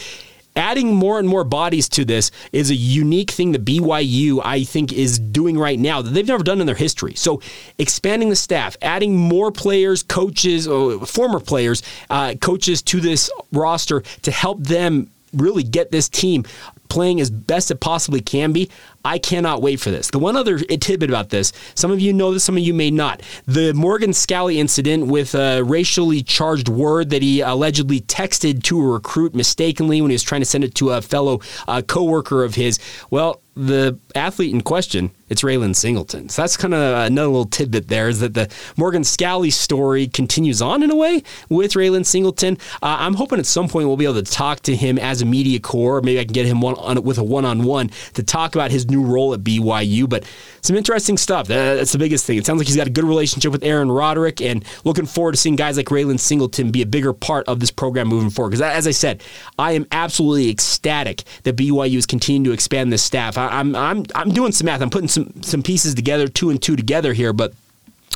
adding 0.55 0.93
more 0.93 1.19
and 1.19 1.27
more 1.27 1.43
bodies 1.43 1.87
to 1.89 2.03
this 2.05 2.31
is 2.51 2.69
a 2.69 2.75
unique 2.75 3.31
thing 3.31 3.53
that 3.53 3.63
BYU, 3.63 4.41
I 4.43 4.63
think, 4.63 4.91
is 4.91 5.19
doing 5.19 5.57
right 5.57 5.79
now 5.79 6.01
that 6.01 6.11
they've 6.11 6.27
never 6.27 6.43
done 6.43 6.59
in 6.59 6.67
their 6.67 6.75
history. 6.75 7.13
So, 7.15 7.41
expanding 7.77 8.29
the 8.29 8.35
staff, 8.35 8.75
adding 8.81 9.15
more 9.15 9.51
players, 9.51 10.03
coaches, 10.03 10.67
uh, 10.67 10.99
former 11.05 11.39
players, 11.39 11.81
uh, 12.09 12.35
coaches 12.41 12.81
to 12.83 12.99
this 12.99 13.31
roster 13.51 14.01
to 14.23 14.31
help 14.31 14.59
them 14.59 15.09
really 15.33 15.63
get 15.63 15.91
this 15.91 16.09
team 16.09 16.43
playing 16.89 17.21
as 17.21 17.29
best 17.29 17.71
it 17.71 17.79
possibly 17.79 18.19
can 18.19 18.51
be. 18.51 18.69
I 19.09 19.17
cannot 19.17 19.63
wait 19.63 19.79
for 19.79 19.89
this. 19.89 20.11
The 20.11 20.19
one 20.19 20.35
other 20.35 20.59
tidbit 20.59 21.09
about 21.09 21.29
this, 21.29 21.51
some 21.73 21.89
of 21.89 21.99
you 21.99 22.13
know 22.13 22.31
this, 22.31 22.43
some 22.43 22.57
of 22.57 22.63
you 22.63 22.75
may 22.75 22.91
not. 22.91 23.23
The 23.47 23.73
Morgan 23.73 24.11
Scalley 24.11 24.57
incident 24.57 25.07
with 25.07 25.33
a 25.33 25.63
racially 25.63 26.21
charged 26.21 26.69
word 26.69 27.09
that 27.09 27.23
he 27.23 27.41
allegedly 27.41 28.01
texted 28.01 28.61
to 28.65 28.79
a 28.79 28.87
recruit 28.87 29.33
mistakenly 29.33 29.99
when 29.99 30.11
he 30.11 30.13
was 30.13 30.21
trying 30.21 30.41
to 30.41 30.45
send 30.45 30.63
it 30.63 30.75
to 30.75 30.91
a 30.91 31.01
fellow 31.01 31.41
uh, 31.67 31.81
coworker 31.81 32.43
of 32.43 32.53
his. 32.53 32.77
Well, 33.09 33.41
the 33.59 33.99
athlete 34.15 34.53
in 34.53 34.61
question, 34.61 35.11
it's 35.27 35.41
Raylan 35.41 35.75
Singleton. 35.75 36.29
So 36.29 36.43
that's 36.43 36.55
kind 36.55 36.73
of 36.73 37.07
another 37.07 37.27
little 37.27 37.45
tidbit 37.45 37.89
there 37.89 38.07
is 38.07 38.21
that 38.21 38.33
the 38.33 38.49
Morgan 38.77 39.01
Scalley 39.01 39.51
story 39.51 40.07
continues 40.07 40.61
on 40.61 40.81
in 40.81 40.89
a 40.89 40.95
way 40.95 41.23
with 41.49 41.73
Raylan 41.73 42.05
Singleton. 42.05 42.57
Uh, 42.81 42.97
I'm 42.99 43.15
hoping 43.15 43.37
at 43.37 43.45
some 43.45 43.67
point 43.67 43.87
we'll 43.87 43.97
be 43.97 44.05
able 44.05 44.23
to 44.23 44.31
talk 44.31 44.61
to 44.61 44.75
him 44.75 44.97
as 44.97 45.21
a 45.21 45.25
media 45.25 45.59
corps. 45.59 46.01
Maybe 46.01 46.19
I 46.19 46.23
can 46.23 46.31
get 46.31 46.45
him 46.45 46.61
one 46.61 46.75
on, 46.75 47.03
with 47.03 47.17
a 47.17 47.23
one 47.23 47.43
on 47.43 47.63
one 47.63 47.89
to 48.13 48.23
talk 48.23 48.55
about 48.55 48.71
his 48.71 48.89
new 48.89 48.98
role 48.99 49.33
at 49.33 49.41
BYU. 49.41 50.07
But 50.07 50.25
some 50.61 50.75
interesting 50.75 51.17
stuff. 51.17 51.47
That's 51.47 51.91
the 51.91 51.97
biggest 51.97 52.25
thing. 52.25 52.37
It 52.37 52.45
sounds 52.45 52.59
like 52.59 52.67
he's 52.67 52.75
got 52.75 52.87
a 52.87 52.91
good 52.91 53.03
relationship 53.03 53.51
with 53.51 53.63
Aaron 53.63 53.91
Roderick 53.91 54.41
and 54.41 54.63
looking 54.83 55.05
forward 55.05 55.33
to 55.33 55.37
seeing 55.37 55.55
guys 55.55 55.77
like 55.77 55.87
Raylan 55.87 56.19
Singleton 56.19 56.71
be 56.71 56.81
a 56.81 56.85
bigger 56.85 57.13
part 57.13 57.47
of 57.47 57.59
this 57.59 57.71
program 57.71 58.07
moving 58.07 58.29
forward. 58.29 58.51
Because 58.51 58.61
as 58.61 58.87
I 58.87 58.91
said, 58.91 59.23
I 59.57 59.73
am 59.73 59.85
absolutely 59.91 60.49
ecstatic 60.49 61.23
that 61.43 61.55
BYU 61.55 61.97
is 61.97 62.05
continuing 62.05 62.43
to 62.45 62.51
expand 62.51 62.91
this 62.91 63.03
staff. 63.03 63.37
I, 63.37 63.47
I'm 63.47 63.75
I'm 63.75 64.05
I'm 64.15 64.31
doing 64.31 64.51
some 64.51 64.65
math. 64.65 64.81
I'm 64.81 64.89
putting 64.89 65.07
some 65.07 65.41
some 65.41 65.63
pieces 65.63 65.95
together, 65.95 66.27
two 66.27 66.49
and 66.49 66.61
two 66.61 66.75
together 66.75 67.13
here, 67.13 67.33
but 67.33 67.53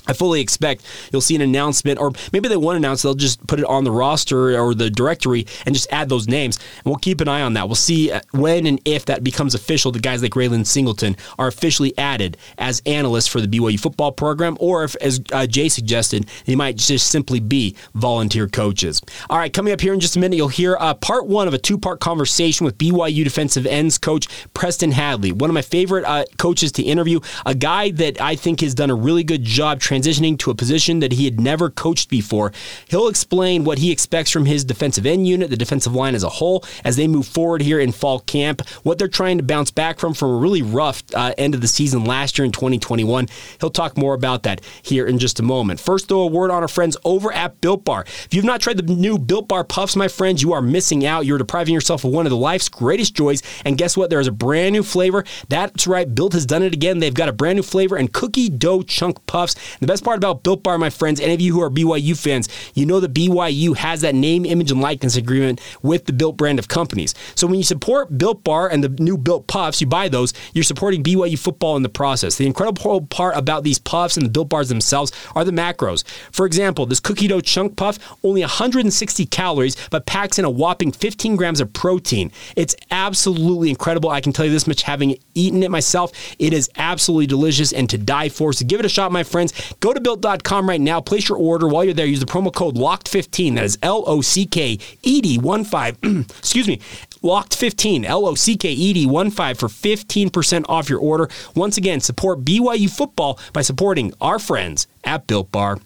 I 0.07 0.13
fully 0.13 0.41
expect 0.41 0.83
you'll 1.11 1.21
see 1.21 1.35
an 1.35 1.41
announcement, 1.41 1.99
or 1.99 2.11
maybe 2.31 2.47
they 2.47 2.57
won't 2.57 2.77
announce. 2.77 3.01
They'll 3.01 3.13
just 3.13 3.45
put 3.47 3.59
it 3.59 3.65
on 3.65 3.83
the 3.83 3.91
roster 3.91 4.59
or 4.59 4.73
the 4.73 4.89
directory 4.89 5.45
and 5.65 5.73
just 5.73 5.91
add 5.91 6.09
those 6.09 6.27
names. 6.27 6.57
And 6.77 6.85
we'll 6.85 6.97
keep 6.97 7.21
an 7.21 7.27
eye 7.27 7.41
on 7.41 7.53
that. 7.53 7.67
We'll 7.67 7.75
see 7.75 8.11
uh, 8.11 8.21
when 8.31 8.65
and 8.65 8.81
if 8.85 9.05
that 9.05 9.23
becomes 9.23 9.55
official. 9.55 9.91
The 9.91 9.99
guys 9.99 10.21
like 10.21 10.31
Raylan 10.31 10.65
Singleton 10.65 11.15
are 11.37 11.47
officially 11.47 11.97
added 11.97 12.37
as 12.57 12.81
analysts 12.85 13.27
for 13.27 13.41
the 13.41 13.47
BYU 13.47 13.79
football 13.79 14.11
program, 14.11 14.57
or 14.59 14.83
if, 14.83 14.95
as 14.97 15.21
uh, 15.31 15.47
Jay 15.47 15.69
suggested, 15.69 16.29
they 16.45 16.55
might 16.55 16.77
just 16.77 17.07
simply 17.09 17.39
be 17.39 17.75
volunteer 17.93 18.47
coaches. 18.47 19.01
All 19.29 19.37
right, 19.37 19.53
coming 19.53 19.73
up 19.73 19.81
here 19.81 19.93
in 19.93 19.99
just 19.99 20.15
a 20.15 20.19
minute, 20.19 20.35
you'll 20.35 20.47
hear 20.47 20.77
uh, 20.79 20.93
part 20.93 21.27
one 21.27 21.47
of 21.47 21.53
a 21.53 21.57
two-part 21.57 21.99
conversation 21.99 22.65
with 22.65 22.77
BYU 22.77 23.23
defensive 23.23 23.65
ends 23.65 23.97
coach 23.97 24.27
Preston 24.53 24.91
Hadley, 24.91 25.31
one 25.31 25.49
of 25.49 25.53
my 25.53 25.61
favorite 25.61 26.05
uh, 26.05 26.25
coaches 26.37 26.71
to 26.73 26.83
interview, 26.83 27.19
a 27.45 27.55
guy 27.55 27.91
that 27.91 28.21
I 28.21 28.35
think 28.35 28.61
has 28.61 28.75
done 28.75 28.89
a 28.89 28.95
really 28.95 29.23
good 29.23 29.43
job 29.43 29.79
transitioning 29.93 30.37
to 30.39 30.49
a 30.49 30.55
position 30.55 30.99
that 30.99 31.13
he 31.13 31.25
had 31.25 31.39
never 31.39 31.69
coached 31.69 32.09
before. 32.09 32.51
He'll 32.87 33.07
explain 33.07 33.63
what 33.63 33.77
he 33.77 33.91
expects 33.91 34.31
from 34.31 34.45
his 34.45 34.65
defensive 34.65 35.05
end 35.05 35.27
unit, 35.27 35.49
the 35.49 35.57
defensive 35.57 35.93
line 35.93 36.15
as 36.15 36.23
a 36.23 36.29
whole, 36.29 36.63
as 36.83 36.95
they 36.95 37.07
move 37.07 37.27
forward 37.27 37.61
here 37.61 37.79
in 37.79 37.91
fall 37.91 38.19
camp, 38.19 38.67
what 38.83 38.97
they're 38.97 39.07
trying 39.07 39.37
to 39.37 39.43
bounce 39.43 39.69
back 39.71 39.99
from 39.99 40.13
from 40.13 40.31
a 40.31 40.37
really 40.37 40.61
rough 40.61 41.03
uh, 41.13 41.33
end 41.37 41.53
of 41.53 41.61
the 41.61 41.67
season 41.67 42.05
last 42.05 42.37
year 42.37 42.45
in 42.45 42.51
2021. 42.51 43.27
He'll 43.59 43.69
talk 43.69 43.97
more 43.97 44.13
about 44.13 44.43
that 44.43 44.61
here 44.81 45.05
in 45.05 45.19
just 45.19 45.39
a 45.39 45.43
moment. 45.43 45.79
First, 45.79 46.09
though, 46.09 46.21
a 46.21 46.27
word 46.27 46.51
on 46.51 46.61
our 46.61 46.67
friends 46.67 46.97
over 47.05 47.31
at 47.31 47.61
Built 47.61 47.85
Bar. 47.85 48.03
If 48.05 48.33
you've 48.33 48.45
not 48.45 48.61
tried 48.61 48.77
the 48.77 48.95
new 48.95 49.17
Built 49.19 49.47
Bar 49.47 49.63
Puffs, 49.63 49.95
my 49.95 50.07
friends, 50.07 50.41
you 50.41 50.53
are 50.53 50.61
missing 50.61 51.05
out. 51.05 51.25
You're 51.25 51.37
depriving 51.37 51.73
yourself 51.73 52.03
of 52.03 52.11
one 52.11 52.25
of 52.25 52.31
the 52.31 52.37
life's 52.37 52.69
greatest 52.69 53.15
joys. 53.15 53.43
And 53.65 53.77
guess 53.77 53.95
what? 53.95 54.09
There 54.09 54.19
is 54.19 54.27
a 54.27 54.31
brand 54.31 54.73
new 54.73 54.83
flavor. 54.83 55.23
That's 55.49 55.85
right, 55.85 56.13
Built 56.13 56.33
has 56.33 56.45
done 56.45 56.63
it 56.63 56.73
again. 56.73 56.99
They've 56.99 57.13
got 57.13 57.29
a 57.29 57.33
brand 57.33 57.57
new 57.57 57.63
flavor 57.63 57.95
and 57.95 58.11
cookie 58.11 58.49
dough 58.49 58.81
chunk 58.81 59.25
puffs. 59.27 59.55
The 59.83 59.87
best 59.87 60.05
part 60.05 60.15
about 60.15 60.43
Built 60.43 60.63
Bar, 60.63 60.77
my 60.77 60.89
friends, 60.89 61.19
any 61.19 61.33
of 61.33 61.41
you 61.41 61.51
who 61.51 61.61
are 61.61 61.69
BYU 61.69 62.17
fans, 62.17 62.47
you 62.73 62.85
know 62.85 63.01
that 63.01 63.13
BYU 63.13 63.75
has 63.75 63.99
that 63.99 64.15
name, 64.15 64.45
image, 64.45 64.71
and 64.71 64.79
likeness 64.79 65.17
agreement 65.17 65.59
with 65.81 66.05
the 66.05 66.13
Built 66.13 66.37
brand 66.37 66.57
of 66.57 66.69
companies. 66.69 67.13
So 67.35 67.47
when 67.47 67.57
you 67.57 67.65
support 67.65 68.17
Built 68.17 68.45
Bar 68.45 68.69
and 68.69 68.81
the 68.81 68.87
new 68.87 69.17
Built 69.17 69.47
Puffs, 69.47 69.81
you 69.81 69.87
buy 69.87 70.07
those, 70.07 70.33
you're 70.53 70.63
supporting 70.63 71.03
BYU 71.03 71.37
football 71.37 71.75
in 71.75 71.83
the 71.83 71.89
process. 71.89 72.37
The 72.37 72.45
incredible 72.45 73.01
part 73.07 73.35
about 73.35 73.65
these 73.65 73.77
puffs 73.77 74.15
and 74.15 74.25
the 74.25 74.29
Built 74.29 74.47
Bars 74.47 74.69
themselves 74.69 75.11
are 75.35 75.43
the 75.43 75.51
macros. 75.51 76.07
For 76.31 76.45
example, 76.45 76.85
this 76.85 77.01
cookie 77.01 77.27
dough 77.27 77.41
chunk 77.41 77.75
puff, 77.75 77.99
only 78.23 78.39
160 78.39 79.25
calories, 79.25 79.75
but 79.89 80.05
packs 80.05 80.39
in 80.39 80.45
a 80.45 80.49
whopping 80.49 80.93
15 80.93 81.35
grams 81.35 81.59
of 81.59 81.73
protein. 81.73 82.31
It's 82.55 82.73
absolutely 82.89 83.69
incredible. 83.69 84.11
I 84.11 84.21
can 84.21 84.31
tell 84.31 84.45
you 84.45 84.51
this 84.51 84.65
much 84.65 84.83
having 84.83 85.17
eaten 85.33 85.61
it 85.61 85.71
myself. 85.71 86.13
It 86.39 86.53
is 86.53 86.69
absolutely 86.77 87.27
delicious 87.27 87.73
and 87.73 87.89
to 87.89 87.97
die 87.97 88.29
for. 88.29 88.53
So 88.53 88.65
give 88.65 88.79
it 88.79 88.85
a 88.85 88.89
shot, 88.89 89.11
my 89.11 89.23
friends. 89.23 89.72
Go 89.79 89.93
to 89.93 90.01
built.com 90.01 90.67
right 90.67 90.81
now, 90.81 91.01
place 91.01 91.29
your 91.29 91.37
order. 91.37 91.67
While 91.67 91.83
you're 91.83 91.93
there, 91.93 92.05
use 92.05 92.19
the 92.19 92.25
promo 92.25 92.53
code 92.53 92.75
LOCKED15. 92.75 93.55
That 93.55 93.63
is 93.63 93.77
L 93.81 94.03
O 94.07 94.21
C 94.21 94.45
K 94.45 94.79
E 95.03 95.21
D 95.21 95.37
1 95.37 95.63
5. 95.63 95.97
Excuse 96.03 96.67
me. 96.67 96.79
Locked 97.21 97.55
15, 97.55 98.03
L 98.05 98.25
O 98.27 98.35
C 98.35 98.57
K 98.57 98.71
E 98.71 98.93
D 98.93 99.05
1 99.05 99.31
5 99.31 99.57
for 99.57 99.67
15% 99.67 100.65
off 100.67 100.89
your 100.89 100.99
order. 100.99 101.29
Once 101.55 101.77
again, 101.77 101.99
support 101.99 102.43
BYU 102.43 102.89
football 102.89 103.39
by 103.53 103.61
supporting 103.61 104.13
our 104.21 104.39
friends 104.39 104.87
at 105.03 105.27
Built 105.27 105.51
Bar. 105.51 105.79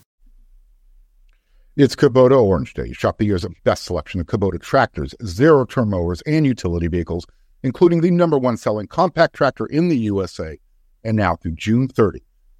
It's 1.75 1.95
Kubota 1.95 2.41
Orange 2.41 2.73
Day. 2.73 2.91
Shop 2.91 3.19
the 3.19 3.25
year's 3.25 3.45
best 3.63 3.85
selection 3.85 4.19
of 4.19 4.25
Kubota 4.25 4.59
tractors, 4.59 5.13
zero 5.23 5.63
turn 5.63 5.91
mowers, 5.91 6.23
and 6.25 6.43
utility 6.43 6.87
vehicles, 6.87 7.27
including 7.61 8.01
the 8.01 8.09
number 8.09 8.39
one 8.39 8.57
selling 8.57 8.87
compact 8.87 9.35
tractor 9.35 9.67
in 9.67 9.87
the 9.87 9.97
USA. 9.97 10.57
And 11.03 11.15
now 11.15 11.35
through 11.35 11.51
June 11.51 11.87
30, 11.87 12.23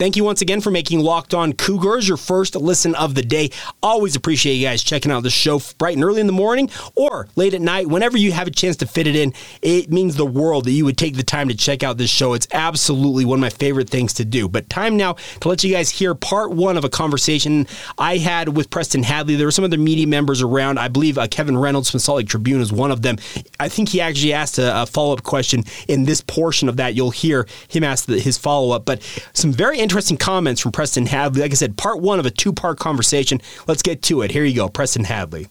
Thank 0.00 0.16
you 0.16 0.24
once 0.24 0.40
again 0.40 0.62
for 0.62 0.70
making 0.70 1.00
Locked 1.00 1.34
On 1.34 1.52
Cougars 1.52 2.08
your 2.08 2.16
first 2.16 2.56
listen 2.56 2.94
of 2.94 3.14
the 3.14 3.20
day. 3.20 3.50
Always 3.82 4.16
appreciate 4.16 4.54
you 4.54 4.66
guys 4.66 4.82
checking 4.82 5.12
out 5.12 5.24
the 5.24 5.28
show 5.28 5.60
bright 5.76 5.94
and 5.94 6.02
early 6.02 6.22
in 6.22 6.26
the 6.26 6.32
morning 6.32 6.70
or 6.94 7.28
late 7.36 7.52
at 7.52 7.60
night. 7.60 7.86
Whenever 7.86 8.16
you 8.16 8.32
have 8.32 8.46
a 8.46 8.50
chance 8.50 8.76
to 8.76 8.86
fit 8.86 9.06
it 9.06 9.14
in, 9.14 9.34
it 9.60 9.92
means 9.92 10.16
the 10.16 10.24
world 10.24 10.64
that 10.64 10.70
you 10.70 10.86
would 10.86 10.96
take 10.96 11.16
the 11.16 11.22
time 11.22 11.48
to 11.48 11.54
check 11.54 11.82
out 11.82 11.98
this 11.98 12.08
show. 12.08 12.32
It's 12.32 12.48
absolutely 12.54 13.26
one 13.26 13.36
of 13.36 13.40
my 13.42 13.50
favorite 13.50 13.90
things 13.90 14.14
to 14.14 14.24
do. 14.24 14.48
But 14.48 14.70
time 14.70 14.96
now 14.96 15.16
to 15.40 15.48
let 15.50 15.62
you 15.62 15.70
guys 15.70 15.90
hear 15.90 16.14
part 16.14 16.50
one 16.50 16.78
of 16.78 16.84
a 16.84 16.88
conversation 16.88 17.66
I 17.98 18.16
had 18.16 18.56
with 18.56 18.70
Preston 18.70 19.02
Hadley. 19.02 19.36
There 19.36 19.46
were 19.48 19.52
some 19.52 19.66
other 19.66 19.76
media 19.76 20.06
members 20.06 20.40
around. 20.40 20.78
I 20.78 20.88
believe 20.88 21.18
uh, 21.18 21.28
Kevin 21.28 21.58
Reynolds 21.58 21.90
from 21.90 22.00
Salt 22.00 22.16
Lake 22.16 22.28
Tribune 22.28 22.62
is 22.62 22.72
one 22.72 22.90
of 22.90 23.02
them. 23.02 23.18
I 23.58 23.68
think 23.68 23.90
he 23.90 24.00
actually 24.00 24.32
asked 24.32 24.56
a, 24.56 24.80
a 24.80 24.86
follow 24.86 25.12
up 25.12 25.24
question 25.24 25.62
in 25.88 26.04
this 26.06 26.22
portion 26.22 26.70
of 26.70 26.78
that. 26.78 26.94
You'll 26.94 27.10
hear 27.10 27.46
him 27.68 27.84
ask 27.84 28.06
the, 28.06 28.18
his 28.18 28.38
follow 28.38 28.74
up. 28.74 28.86
But 28.86 29.02
some 29.34 29.52
very 29.52 29.78
interesting 29.90 30.16
comments 30.16 30.60
from 30.60 30.70
Preston 30.70 31.04
Hadley. 31.04 31.42
Like 31.42 31.50
I 31.50 31.54
said, 31.54 31.76
part 31.76 32.00
one 32.00 32.20
of 32.20 32.26
a 32.26 32.30
two 32.30 32.52
part 32.52 32.78
conversation. 32.78 33.40
Let's 33.66 33.82
get 33.82 34.02
to 34.02 34.22
it. 34.22 34.30
Here 34.30 34.44
you 34.44 34.54
go, 34.54 34.68
Preston 34.68 35.02
Hadley. 35.02 35.48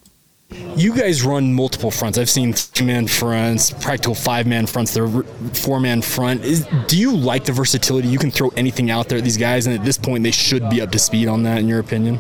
You 0.52 0.96
guys 0.96 1.24
run 1.24 1.54
multiple 1.54 1.92
fronts. 1.92 2.18
I've 2.18 2.30
seen 2.30 2.54
three 2.54 2.88
man 2.88 3.08
fronts, 3.08 3.70
practical 3.70 4.16
five 4.16 4.48
man 4.48 4.66
fronts, 4.66 4.94
the 4.94 5.24
four 5.54 5.80
man 5.80 6.02
front. 6.02 6.44
Is, 6.44 6.68
do 6.88 6.98
you 6.98 7.16
like 7.16 7.46
the 7.46 7.52
versatility? 7.52 8.08
You 8.08 8.18
can 8.18 8.32
throw 8.32 8.50
anything 8.58 8.90
out 8.90 9.10
there 9.10 9.20
at 9.20 9.24
these 9.24 9.38
guys, 9.38 9.68
and 9.68 9.78
at 9.78 9.86
this 9.86 9.98
point, 9.98 10.24
they 10.24 10.32
should 10.32 10.68
be 10.70 10.82
up 10.82 10.92
to 10.92 11.00
speed 11.00 11.28
on 11.28 11.44
that, 11.44 11.60
in 11.60 11.68
your 11.68 11.80
opinion? 11.80 12.18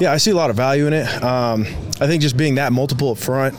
Yeah, 0.00 0.12
I 0.12 0.16
see 0.16 0.30
a 0.30 0.34
lot 0.34 0.48
of 0.48 0.56
value 0.56 0.86
in 0.86 0.94
it. 0.94 1.06
Um, 1.22 1.66
I 2.00 2.06
think 2.06 2.22
just 2.22 2.36
being 2.38 2.54
that 2.54 2.72
multiple 2.72 3.10
up 3.10 3.18
front, 3.18 3.54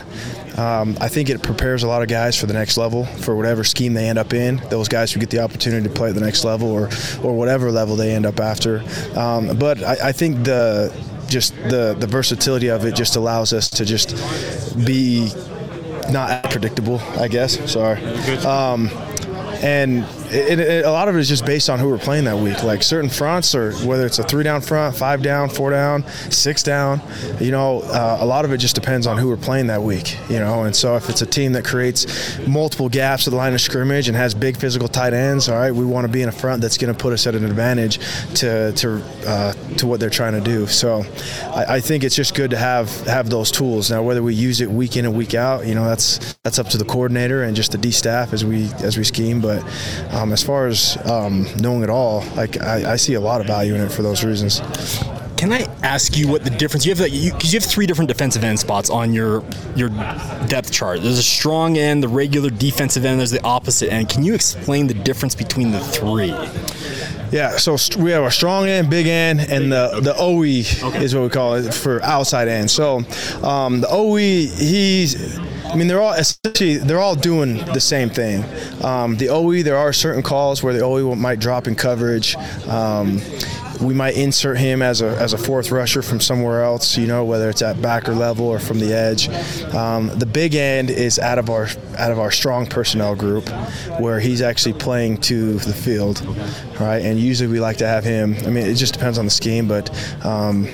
um, 0.57 0.97
I 0.99 1.09
think 1.09 1.29
it 1.29 1.43
prepares 1.43 1.83
a 1.83 1.87
lot 1.87 2.01
of 2.01 2.07
guys 2.07 2.39
for 2.39 2.47
the 2.47 2.53
next 2.53 2.77
level, 2.77 3.05
for 3.05 3.35
whatever 3.35 3.63
scheme 3.63 3.93
they 3.93 4.09
end 4.09 4.17
up 4.17 4.33
in. 4.33 4.57
Those 4.69 4.87
guys 4.87 5.11
who 5.11 5.19
get 5.19 5.29
the 5.29 5.39
opportunity 5.39 5.87
to 5.87 5.93
play 5.93 6.09
at 6.09 6.15
the 6.15 6.21
next 6.21 6.43
level 6.43 6.71
or, 6.71 6.89
or 7.21 7.37
whatever 7.37 7.71
level 7.71 7.95
they 7.95 8.15
end 8.15 8.25
up 8.25 8.39
after. 8.39 8.83
Um, 9.15 9.55
but 9.59 9.83
I, 9.83 10.09
I 10.09 10.11
think 10.11 10.43
the 10.43 10.91
just 11.27 11.55
the 11.55 11.95
the 11.97 12.07
versatility 12.07 12.69
of 12.69 12.85
it 12.85 12.95
just 12.95 13.15
allows 13.15 13.53
us 13.53 13.69
to 13.69 13.85
just 13.85 14.15
be 14.85 15.31
not 16.09 16.49
predictable, 16.49 16.99
I 17.17 17.27
guess. 17.27 17.71
Sorry. 17.71 18.01
Um, 18.45 18.89
and 19.61 20.05
it, 20.29 20.59
it, 20.59 20.85
a 20.85 20.91
lot 20.91 21.07
of 21.07 21.15
it 21.15 21.19
is 21.19 21.29
just 21.29 21.45
based 21.45 21.69
on 21.69 21.79
who 21.79 21.89
we're 21.89 21.97
playing 21.97 22.25
that 22.25 22.37
week. 22.37 22.63
Like 22.63 22.83
certain 22.83 23.09
fronts, 23.09 23.55
or 23.55 23.73
whether 23.85 24.05
it's 24.05 24.19
a 24.19 24.23
three 24.23 24.43
down 24.43 24.61
front, 24.61 24.95
five 24.95 25.21
down, 25.21 25.49
four 25.49 25.71
down, 25.71 26.05
six 26.29 26.63
down, 26.63 27.01
you 27.39 27.51
know, 27.51 27.81
uh, 27.81 28.17
a 28.19 28.25
lot 28.25 28.45
of 28.45 28.51
it 28.51 28.57
just 28.57 28.75
depends 28.75 29.07
on 29.07 29.17
who 29.17 29.29
we're 29.29 29.37
playing 29.37 29.67
that 29.67 29.81
week, 29.81 30.17
you 30.29 30.39
know. 30.39 30.63
And 30.63 30.75
so 30.75 30.95
if 30.95 31.09
it's 31.09 31.21
a 31.21 31.25
team 31.25 31.53
that 31.53 31.65
creates 31.65 32.37
multiple 32.47 32.89
gaps 32.89 33.27
at 33.27 33.31
the 33.31 33.37
line 33.37 33.53
of 33.53 33.61
scrimmage 33.61 34.07
and 34.07 34.17
has 34.17 34.33
big 34.33 34.57
physical 34.57 34.87
tight 34.87 35.13
ends, 35.13 35.49
all 35.49 35.55
right, 35.55 35.71
we 35.71 35.85
want 35.85 36.05
to 36.05 36.11
be 36.11 36.21
in 36.21 36.29
a 36.29 36.33
front 36.33 36.61
that's 36.61 36.77
going 36.77 36.93
to 36.93 36.99
put 36.99 37.13
us 37.13 37.25
at 37.27 37.35
an 37.35 37.45
advantage 37.45 37.99
to 38.35 38.71
to 38.73 39.03
uh, 39.25 39.53
to 39.77 39.87
what 39.87 39.99
they're 39.99 40.09
trying 40.09 40.33
to 40.33 40.41
do. 40.41 40.67
So 40.67 41.03
I, 41.43 41.75
I 41.75 41.79
think 41.79 42.03
it's 42.03 42.15
just 42.15 42.35
good 42.35 42.51
to 42.51 42.57
have 42.57 42.89
have 43.07 43.29
those 43.29 43.51
tools. 43.51 43.89
Now, 43.89 44.03
whether 44.03 44.23
we 44.23 44.33
use 44.33 44.61
it 44.61 44.69
week 44.69 44.97
in 44.97 45.05
and 45.05 45.15
week 45.15 45.33
out, 45.33 45.65
you 45.65 45.75
know, 45.75 45.85
that's 45.85 46.35
that's 46.43 46.59
up 46.59 46.67
to 46.69 46.77
the 46.77 46.85
coordinator 46.85 47.43
and 47.43 47.55
just 47.55 47.71
the 47.71 47.77
D 47.77 47.91
staff 47.91 48.33
as 48.33 48.43
we 48.43 48.69
as 48.83 48.97
we 48.97 49.03
scheme, 49.03 49.41
but 49.41 49.63
as 50.17 50.43
far 50.43 50.67
as 50.67 50.97
um, 51.05 51.47
knowing 51.59 51.83
it 51.83 51.89
all, 51.89 52.23
like 52.35 52.61
I, 52.61 52.93
I, 52.93 52.95
see 52.95 53.13
a 53.13 53.21
lot 53.21 53.39
of 53.39 53.47
value 53.47 53.75
in 53.75 53.81
it 53.81 53.91
for 53.91 54.01
those 54.01 54.23
reasons. 54.23 54.61
Can 55.37 55.53
I 55.53 55.67
ask 55.83 56.17
you 56.17 56.27
what 56.27 56.43
the 56.43 56.49
difference? 56.49 56.85
You 56.85 56.95
have 56.95 57.03
because 57.03 57.13
you, 57.13 57.31
you, 57.51 57.59
have 57.59 57.69
three 57.69 57.85
different 57.85 58.07
defensive 58.07 58.43
end 58.43 58.59
spots 58.59 58.89
on 58.89 59.13
your 59.13 59.43
your 59.75 59.89
depth 60.47 60.71
chart. 60.71 61.01
There's 61.03 61.19
a 61.19 61.23
strong 61.23 61.77
end, 61.77 62.01
the 62.01 62.07
regular 62.07 62.49
defensive 62.49 63.05
end. 63.05 63.19
There's 63.19 63.29
the 63.29 63.43
opposite 63.43 63.93
end. 63.93 64.09
Can 64.09 64.23
you 64.23 64.33
explain 64.33 64.87
the 64.87 64.95
difference 64.95 65.35
between 65.35 65.69
the 65.71 65.79
three? 65.79 66.33
Yeah, 67.31 67.57
so 67.57 67.77
we 68.01 68.11
have 68.11 68.23
a 68.23 68.31
strong 68.31 68.67
end, 68.67 68.89
big 68.89 69.05
end, 69.05 69.41
and 69.41 69.71
the 69.71 69.99
the 70.01 70.15
OE 70.17 70.87
okay. 70.89 71.03
is 71.03 71.13
what 71.13 71.23
we 71.23 71.29
call 71.29 71.53
it 71.53 71.71
for 71.71 72.01
outside 72.01 72.47
end. 72.47 72.71
So 72.71 73.03
um, 73.43 73.81
the 73.81 73.87
OE, 73.91 74.15
he's 74.17 75.37
I 75.69 75.75
mean, 75.75 75.87
they're 75.87 76.01
all 76.01 76.13
essentially 76.13 76.77
they're 76.77 76.99
all 76.99 77.15
doing 77.15 77.57
the 77.65 77.79
same 77.79 78.09
thing. 78.09 78.43
Um, 78.83 79.17
the 79.17 79.29
OE, 79.29 79.63
there 79.63 79.77
are 79.77 79.93
certain 79.93 80.23
calls 80.23 80.63
where 80.63 80.73
the 80.73 80.81
OE 80.81 81.15
might 81.15 81.39
drop 81.39 81.67
in 81.67 81.75
coverage. 81.75 82.35
Um, 82.67 83.21
we 83.81 83.93
might 83.93 84.15
insert 84.17 84.57
him 84.57 84.81
as 84.81 85.01
a, 85.01 85.09
as 85.17 85.33
a 85.33 85.37
fourth 85.37 85.71
rusher 85.71 86.01
from 86.01 86.19
somewhere 86.19 86.63
else, 86.63 86.97
you 86.97 87.07
know, 87.07 87.23
whether 87.25 87.49
it's 87.49 87.61
at 87.61 87.81
backer 87.81 88.13
level 88.13 88.47
or 88.47 88.59
from 88.59 88.79
the 88.79 88.93
edge. 88.93 89.29
Um, 89.75 90.07
the 90.17 90.25
big 90.25 90.55
end 90.55 90.89
is 90.89 91.19
out 91.19 91.37
of 91.37 91.49
our 91.49 91.67
out 91.97 92.11
of 92.11 92.19
our 92.19 92.31
strong 92.31 92.65
personnel 92.65 93.15
group, 93.15 93.47
where 93.99 94.19
he's 94.19 94.41
actually 94.41 94.73
playing 94.73 95.17
to 95.21 95.53
the 95.59 95.73
field, 95.73 96.25
right? 96.79 97.03
And 97.03 97.19
usually 97.19 97.51
we 97.51 97.59
like 97.59 97.77
to 97.77 97.87
have 97.87 98.03
him. 98.03 98.35
I 98.45 98.49
mean, 98.49 98.65
it 98.65 98.75
just 98.75 98.93
depends 98.93 99.17
on 99.17 99.25
the 99.25 99.31
scheme, 99.31 99.67
but. 99.67 99.89
Um, 100.25 100.67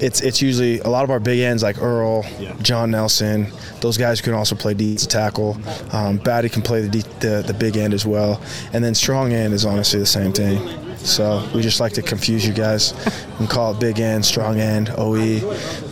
it's 0.00 0.20
it's 0.20 0.40
usually 0.40 0.80
a 0.80 0.88
lot 0.88 1.04
of 1.04 1.10
our 1.10 1.20
big 1.20 1.40
ends 1.40 1.62
like 1.62 1.80
Earl, 1.80 2.24
John 2.62 2.90
Nelson. 2.90 3.48
Those 3.80 3.96
guys 3.96 4.20
can 4.20 4.34
also 4.34 4.54
play 4.54 4.74
D 4.74 4.96
tackle. 4.96 5.56
Um, 5.92 6.18
Batty 6.18 6.48
can 6.48 6.62
play 6.62 6.82
the, 6.82 6.88
D, 6.88 7.00
the 7.20 7.44
the 7.46 7.54
big 7.54 7.76
end 7.76 7.94
as 7.94 8.06
well, 8.06 8.40
and 8.72 8.84
then 8.84 8.94
strong 8.94 9.32
end 9.32 9.54
is 9.54 9.64
honestly 9.64 10.00
the 10.00 10.06
same 10.06 10.32
thing. 10.32 10.58
So 10.98 11.48
we 11.54 11.62
just 11.62 11.80
like 11.80 11.92
to 11.92 12.02
confuse 12.02 12.46
you 12.46 12.52
guys 12.52 12.92
and 13.38 13.48
call 13.48 13.72
it 13.72 13.80
big 13.80 14.00
end, 14.00 14.24
strong 14.24 14.58
end, 14.58 14.90
OE, 14.98 15.38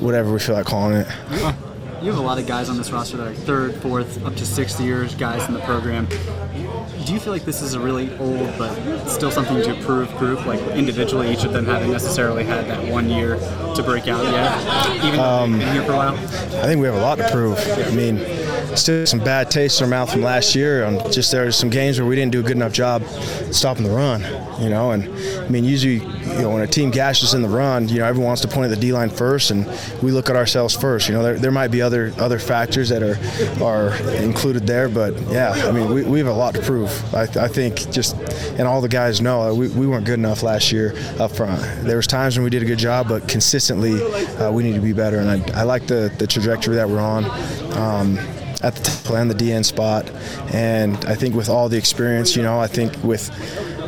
whatever 0.00 0.32
we 0.32 0.38
feel 0.38 0.56
like 0.56 0.66
calling 0.66 0.96
it. 0.96 1.08
You 2.02 2.10
have 2.10 2.18
a 2.18 2.26
lot 2.26 2.38
of 2.38 2.46
guys 2.46 2.68
on 2.68 2.76
this 2.76 2.90
roster 2.90 3.16
that 3.16 3.26
are 3.28 3.34
third, 3.34 3.74
fourth, 3.76 4.24
up 4.26 4.36
to 4.36 4.44
sixth 4.44 4.80
years 4.80 5.14
guys 5.14 5.46
in 5.48 5.54
the 5.54 5.60
program. 5.60 6.06
Do 7.06 7.14
you 7.14 7.20
feel 7.20 7.32
like 7.32 7.44
this 7.44 7.62
is 7.62 7.74
a 7.74 7.78
really 7.78 8.10
old 8.18 8.58
but 8.58 8.74
still 9.06 9.30
something 9.30 9.62
to 9.62 9.80
prove 9.84 10.12
group? 10.16 10.44
Like 10.44 10.60
individually, 10.70 11.32
each 11.32 11.44
of 11.44 11.52
them 11.52 11.64
haven't 11.64 11.92
necessarily 11.92 12.42
had 12.42 12.66
that 12.66 12.84
one 12.90 13.08
year 13.08 13.36
to 13.76 13.82
break 13.84 14.08
out 14.08 14.24
yet, 14.24 15.04
even 15.04 15.20
though 15.20 15.46
they've 15.46 15.60
been 15.60 15.72
here 15.72 15.84
for 15.84 15.92
a 15.92 15.96
while. 15.96 16.14
I 16.16 16.66
think 16.66 16.80
we 16.80 16.86
have 16.88 16.96
a 16.96 17.00
lot 17.00 17.18
to 17.18 17.30
prove. 17.30 17.60
I 17.60 17.92
mean, 17.92 18.16
still 18.76 19.06
some 19.06 19.20
bad 19.20 19.50
taste 19.50 19.80
in 19.80 19.84
our 19.84 19.90
mouth 19.90 20.10
from 20.10 20.22
last 20.22 20.54
year. 20.54 20.84
On 20.84 21.12
just 21.12 21.32
there 21.32 21.46
are 21.46 21.52
some 21.52 21.70
games 21.70 21.98
where 21.98 22.06
we 22.06 22.16
didn't 22.16 22.32
do 22.32 22.40
a 22.40 22.42
good 22.42 22.56
enough 22.56 22.72
job 22.72 23.02
stopping 23.50 23.84
the 23.84 23.90
run. 23.90 24.22
You 24.60 24.70
know, 24.70 24.92
and 24.92 25.04
I 25.44 25.48
mean, 25.48 25.64
usually, 25.64 25.96
you 25.96 26.42
know, 26.42 26.50
when 26.50 26.62
a 26.62 26.66
team 26.66 26.90
gashes 26.90 27.34
in 27.34 27.42
the 27.42 27.48
run, 27.48 27.88
you 27.88 27.98
know, 27.98 28.06
everyone 28.06 28.28
wants 28.28 28.42
to 28.42 28.48
point 28.48 28.70
at 28.72 28.74
the 28.74 28.80
D 28.80 28.90
line 28.92 29.10
first, 29.10 29.50
and 29.50 29.66
we 30.02 30.12
look 30.12 30.30
at 30.30 30.36
ourselves 30.36 30.74
first. 30.74 31.08
You 31.08 31.14
know, 31.14 31.22
there, 31.22 31.38
there 31.38 31.50
might 31.50 31.68
be 31.68 31.82
other 31.82 32.12
other 32.18 32.38
factors 32.38 32.88
that 32.88 33.02
are 33.02 33.18
are 33.62 33.94
included 34.14 34.66
there, 34.66 34.88
but 34.88 35.14
yeah, 35.28 35.50
I 35.50 35.72
mean, 35.72 35.92
we, 35.92 36.02
we 36.04 36.18
have 36.18 36.28
a 36.28 36.32
lot 36.32 36.54
to 36.54 36.62
prove. 36.62 36.90
I, 37.14 37.22
I 37.22 37.48
think 37.48 37.90
just, 37.90 38.16
and 38.58 38.62
all 38.62 38.80
the 38.80 38.88
guys 38.88 39.20
know 39.20 39.54
we, 39.54 39.68
we 39.68 39.86
weren't 39.86 40.06
good 40.06 40.18
enough 40.18 40.42
last 40.42 40.72
year 40.72 40.94
up 41.18 41.32
front. 41.32 41.60
There 41.84 41.96
was 41.96 42.06
times 42.06 42.36
when 42.36 42.44
we 42.44 42.50
did 42.50 42.62
a 42.62 42.66
good 42.66 42.78
job, 42.78 43.08
but 43.08 43.28
consistently 43.28 44.02
uh, 44.36 44.50
we 44.50 44.62
need 44.62 44.74
to 44.74 44.80
be 44.80 44.94
better. 44.94 45.18
And 45.18 45.30
I, 45.30 45.60
I 45.60 45.62
like 45.64 45.86
the 45.86 46.10
the 46.18 46.26
trajectory 46.26 46.76
that 46.76 46.88
we're 46.88 46.98
on. 47.00 47.24
Um, 47.76 48.18
at 48.62 48.74
the 48.74 48.82
tackle 48.82 49.16
and 49.16 49.30
the 49.30 49.34
DN 49.34 49.64
spot. 49.64 50.10
And 50.52 50.96
I 51.04 51.14
think 51.14 51.34
with 51.34 51.48
all 51.48 51.68
the 51.68 51.76
experience, 51.76 52.36
you 52.36 52.42
know, 52.42 52.58
I 52.58 52.66
think 52.66 52.92
with 53.02 53.30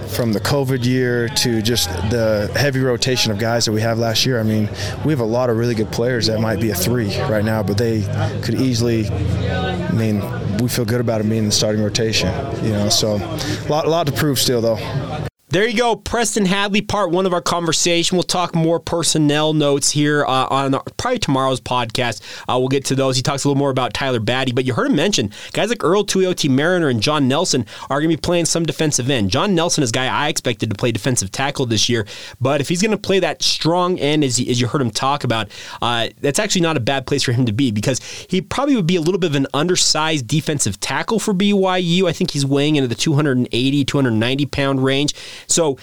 from 0.08 0.32
the 0.32 0.40
COVID 0.40 0.84
year 0.84 1.28
to 1.28 1.60
just 1.60 1.88
the 2.10 2.50
heavy 2.56 2.80
rotation 2.80 3.30
of 3.30 3.38
guys 3.38 3.66
that 3.66 3.72
we 3.72 3.80
have 3.80 3.98
last 3.98 4.24
year, 4.24 4.40
I 4.40 4.42
mean, 4.42 4.68
we 5.04 5.12
have 5.12 5.20
a 5.20 5.24
lot 5.24 5.50
of 5.50 5.56
really 5.56 5.74
good 5.74 5.92
players 5.92 6.26
that 6.26 6.40
might 6.40 6.60
be 6.60 6.70
a 6.70 6.74
three 6.74 7.18
right 7.22 7.44
now, 7.44 7.62
but 7.62 7.78
they 7.78 8.02
could 8.42 8.54
easily, 8.54 9.08
I 9.08 9.92
mean, 9.92 10.22
we 10.58 10.68
feel 10.68 10.84
good 10.84 11.00
about 11.00 11.18
them 11.18 11.28
being 11.28 11.42
in 11.42 11.48
the 11.48 11.54
starting 11.54 11.82
rotation, 11.82 12.28
you 12.64 12.72
know, 12.72 12.88
so 12.88 13.16
a 13.16 13.68
lot, 13.68 13.86
a 13.86 13.90
lot 13.90 14.06
to 14.06 14.12
prove 14.12 14.38
still, 14.38 14.60
though. 14.60 15.27
There 15.50 15.66
you 15.66 15.78
go, 15.78 15.96
Preston 15.96 16.44
Hadley, 16.44 16.82
part 16.82 17.10
one 17.10 17.24
of 17.24 17.32
our 17.32 17.40
conversation. 17.40 18.18
We'll 18.18 18.22
talk 18.22 18.54
more 18.54 18.78
personnel 18.78 19.54
notes 19.54 19.90
here 19.90 20.26
uh, 20.26 20.46
on 20.50 20.74
our, 20.74 20.82
probably 20.98 21.20
tomorrow's 21.20 21.58
podcast. 21.58 22.20
Uh, 22.46 22.58
we'll 22.58 22.68
get 22.68 22.84
to 22.86 22.94
those. 22.94 23.16
He 23.16 23.22
talks 23.22 23.44
a 23.44 23.48
little 23.48 23.58
more 23.58 23.70
about 23.70 23.94
Tyler 23.94 24.20
Batty, 24.20 24.52
but 24.52 24.66
you 24.66 24.74
heard 24.74 24.88
him 24.90 24.96
mention 24.96 25.32
guys 25.54 25.70
like 25.70 25.82
Earl 25.82 26.04
Tuioti 26.04 26.50
Mariner 26.50 26.90
and 26.90 27.00
John 27.00 27.28
Nelson 27.28 27.64
are 27.88 27.98
going 27.98 28.10
to 28.10 28.16
be 28.18 28.20
playing 28.20 28.44
some 28.44 28.66
defensive 28.66 29.08
end. 29.08 29.30
John 29.30 29.54
Nelson 29.54 29.82
is 29.82 29.88
a 29.88 29.92
guy 29.94 30.06
I 30.06 30.28
expected 30.28 30.68
to 30.68 30.76
play 30.76 30.92
defensive 30.92 31.32
tackle 31.32 31.64
this 31.64 31.88
year, 31.88 32.06
but 32.42 32.60
if 32.60 32.68
he's 32.68 32.82
going 32.82 32.90
to 32.90 32.98
play 32.98 33.18
that 33.20 33.42
strong 33.42 33.98
end, 33.98 34.24
as, 34.24 34.38
as 34.38 34.60
you 34.60 34.66
heard 34.66 34.82
him 34.82 34.90
talk 34.90 35.24
about, 35.24 35.48
uh, 35.80 36.08
that's 36.20 36.38
actually 36.38 36.60
not 36.60 36.76
a 36.76 36.80
bad 36.80 37.06
place 37.06 37.22
for 37.22 37.32
him 37.32 37.46
to 37.46 37.52
be 37.52 37.70
because 37.70 38.00
he 38.28 38.42
probably 38.42 38.76
would 38.76 38.86
be 38.86 38.96
a 38.96 39.00
little 39.00 39.18
bit 39.18 39.30
of 39.30 39.36
an 39.36 39.46
undersized 39.54 40.26
defensive 40.26 40.78
tackle 40.78 41.18
for 41.18 41.32
BYU. 41.32 42.06
I 42.06 42.12
think 42.12 42.32
he's 42.32 42.44
weighing 42.44 42.76
into 42.76 42.88
the 42.88 42.94
280, 42.94 43.84
290 43.86 44.44
pound 44.44 44.84
range. 44.84 45.14
So 45.46 45.78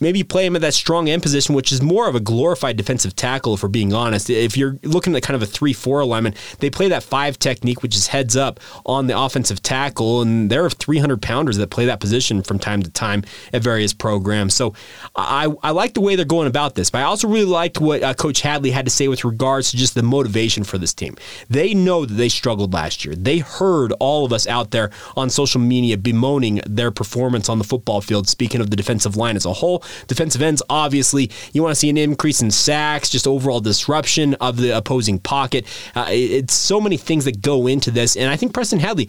maybe 0.00 0.22
play 0.22 0.46
him 0.46 0.56
at 0.56 0.62
that 0.62 0.74
strong 0.74 1.08
end 1.08 1.22
position, 1.22 1.54
which 1.54 1.72
is 1.72 1.82
more 1.82 2.08
of 2.08 2.14
a 2.14 2.20
glorified 2.20 2.76
defensive 2.76 3.16
tackle, 3.16 3.54
if 3.54 3.62
we're 3.62 3.68
being 3.68 3.92
honest. 3.92 4.30
If 4.30 4.56
you're 4.56 4.78
looking 4.82 5.14
at 5.16 5.22
kind 5.22 5.34
of 5.34 5.42
a 5.42 5.46
3 5.46 5.72
4 5.72 6.00
alignment, 6.00 6.36
they 6.60 6.70
play 6.70 6.88
that 6.88 7.02
five 7.02 7.38
technique, 7.38 7.82
which 7.82 7.96
is 7.96 8.08
heads 8.08 8.36
up 8.36 8.60
on 8.86 9.06
the 9.06 9.18
offensive 9.18 9.62
tackle. 9.62 10.22
And 10.22 10.50
there 10.50 10.64
are 10.64 10.70
300 10.70 11.20
pounders 11.22 11.56
that 11.56 11.70
play 11.70 11.86
that 11.86 12.00
position 12.00 12.42
from 12.42 12.58
time 12.58 12.82
to 12.82 12.90
time 12.90 13.24
at 13.52 13.62
various 13.62 13.92
programs. 13.92 14.54
So 14.54 14.74
I, 15.16 15.52
I 15.62 15.70
like 15.70 15.94
the 15.94 16.00
way 16.00 16.16
they're 16.16 16.24
going 16.24 16.48
about 16.48 16.74
this. 16.74 16.90
But 16.90 16.98
I 17.00 17.04
also 17.04 17.28
really 17.28 17.44
liked 17.44 17.80
what 17.80 18.02
uh, 18.02 18.14
Coach 18.14 18.40
Hadley 18.40 18.70
had 18.70 18.84
to 18.84 18.90
say 18.90 19.08
with 19.08 19.24
regards 19.24 19.70
to 19.70 19.76
just 19.76 19.94
the 19.94 20.02
motivation 20.02 20.64
for 20.64 20.78
this 20.78 20.94
team. 20.94 21.16
They 21.48 21.74
know 21.74 22.04
that 22.04 22.14
they 22.14 22.28
struggled 22.28 22.72
last 22.72 23.04
year. 23.04 23.14
They 23.14 23.38
heard 23.38 23.92
all 24.00 24.24
of 24.24 24.32
us 24.32 24.46
out 24.46 24.70
there 24.70 24.90
on 25.16 25.30
social 25.30 25.60
media 25.60 25.96
bemoaning 25.96 26.60
their 26.66 26.90
performance 26.90 27.48
on 27.48 27.58
the 27.58 27.64
football 27.64 28.00
field, 28.00 28.28
speaking 28.28 28.60
of 28.60 28.70
the 28.70 28.76
defensive 28.84 29.16
line 29.16 29.36
as 29.36 29.46
a 29.46 29.52
whole. 29.52 29.82
Defensive 30.08 30.42
ends, 30.42 30.62
obviously, 30.68 31.30
you 31.52 31.62
want 31.62 31.72
to 31.72 31.76
see 31.76 31.88
an 31.88 31.96
increase 31.96 32.42
in 32.42 32.50
sacks, 32.50 33.08
just 33.08 33.26
overall 33.26 33.60
disruption 33.60 34.34
of 34.34 34.58
the 34.58 34.76
opposing 34.76 35.18
pocket. 35.18 35.64
Uh, 35.94 36.06
it's 36.10 36.52
so 36.54 36.80
many 36.80 36.98
things 36.98 37.24
that 37.24 37.40
go 37.40 37.66
into 37.66 37.90
this. 37.90 38.14
And 38.16 38.30
I 38.30 38.36
think 38.36 38.52
Preston 38.52 38.80
Hadley, 38.80 39.08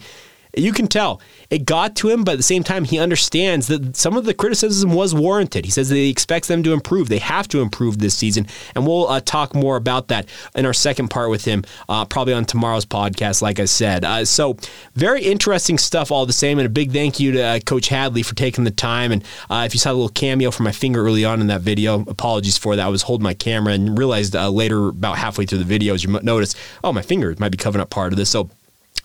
you 0.56 0.72
can 0.72 0.86
tell 0.86 1.20
it 1.50 1.64
got 1.64 1.94
to 1.96 2.08
him, 2.08 2.24
but 2.24 2.32
at 2.32 2.36
the 2.38 2.42
same 2.42 2.64
time, 2.64 2.84
he 2.84 2.98
understands 2.98 3.68
that 3.68 3.96
some 3.96 4.16
of 4.16 4.24
the 4.24 4.34
criticism 4.34 4.92
was 4.92 5.14
warranted. 5.14 5.64
He 5.64 5.70
says 5.70 5.88
that 5.90 5.96
he 5.96 6.10
expects 6.10 6.48
them 6.48 6.62
to 6.64 6.72
improve. 6.72 7.08
They 7.08 7.18
have 7.18 7.46
to 7.48 7.60
improve 7.60 7.98
this 7.98 8.16
season, 8.16 8.46
and 8.74 8.86
we'll 8.86 9.08
uh, 9.08 9.20
talk 9.20 9.54
more 9.54 9.76
about 9.76 10.08
that 10.08 10.28
in 10.54 10.66
our 10.66 10.72
second 10.72 11.08
part 11.08 11.30
with 11.30 11.44
him, 11.44 11.64
uh, 11.88 12.04
probably 12.04 12.34
on 12.34 12.44
tomorrow's 12.44 12.86
podcast. 12.86 13.42
Like 13.42 13.60
I 13.60 13.66
said, 13.66 14.04
uh, 14.04 14.24
so 14.24 14.56
very 14.94 15.22
interesting 15.22 15.78
stuff, 15.78 16.10
all 16.10 16.26
the 16.26 16.32
same. 16.32 16.58
And 16.58 16.66
a 16.66 16.70
big 16.70 16.92
thank 16.92 17.20
you 17.20 17.32
to 17.32 17.42
uh, 17.42 17.60
Coach 17.60 17.88
Hadley 17.88 18.22
for 18.22 18.34
taking 18.34 18.64
the 18.64 18.70
time. 18.70 19.12
And 19.12 19.22
uh, 19.50 19.64
if 19.66 19.74
you 19.74 19.78
saw 19.78 19.92
a 19.92 19.94
little 19.94 20.08
cameo 20.08 20.50
from 20.50 20.64
my 20.64 20.72
finger 20.72 21.04
early 21.04 21.24
on 21.24 21.40
in 21.40 21.46
that 21.48 21.60
video, 21.60 22.00
apologies 22.02 22.58
for 22.58 22.76
that. 22.76 22.84
I 22.84 22.88
was 22.88 23.02
holding 23.02 23.24
my 23.24 23.34
camera 23.34 23.74
and 23.74 23.96
realized 23.96 24.34
uh, 24.34 24.50
later, 24.50 24.88
about 24.88 25.18
halfway 25.18 25.46
through 25.46 25.58
the 25.58 25.64
video, 25.64 25.94
as 25.94 26.02
you 26.02 26.10
notice, 26.22 26.54
oh, 26.82 26.92
my 26.92 27.02
finger 27.02 27.34
might 27.38 27.50
be 27.50 27.58
covering 27.58 27.82
up 27.82 27.90
part 27.90 28.12
of 28.12 28.16
this. 28.16 28.30
So 28.30 28.50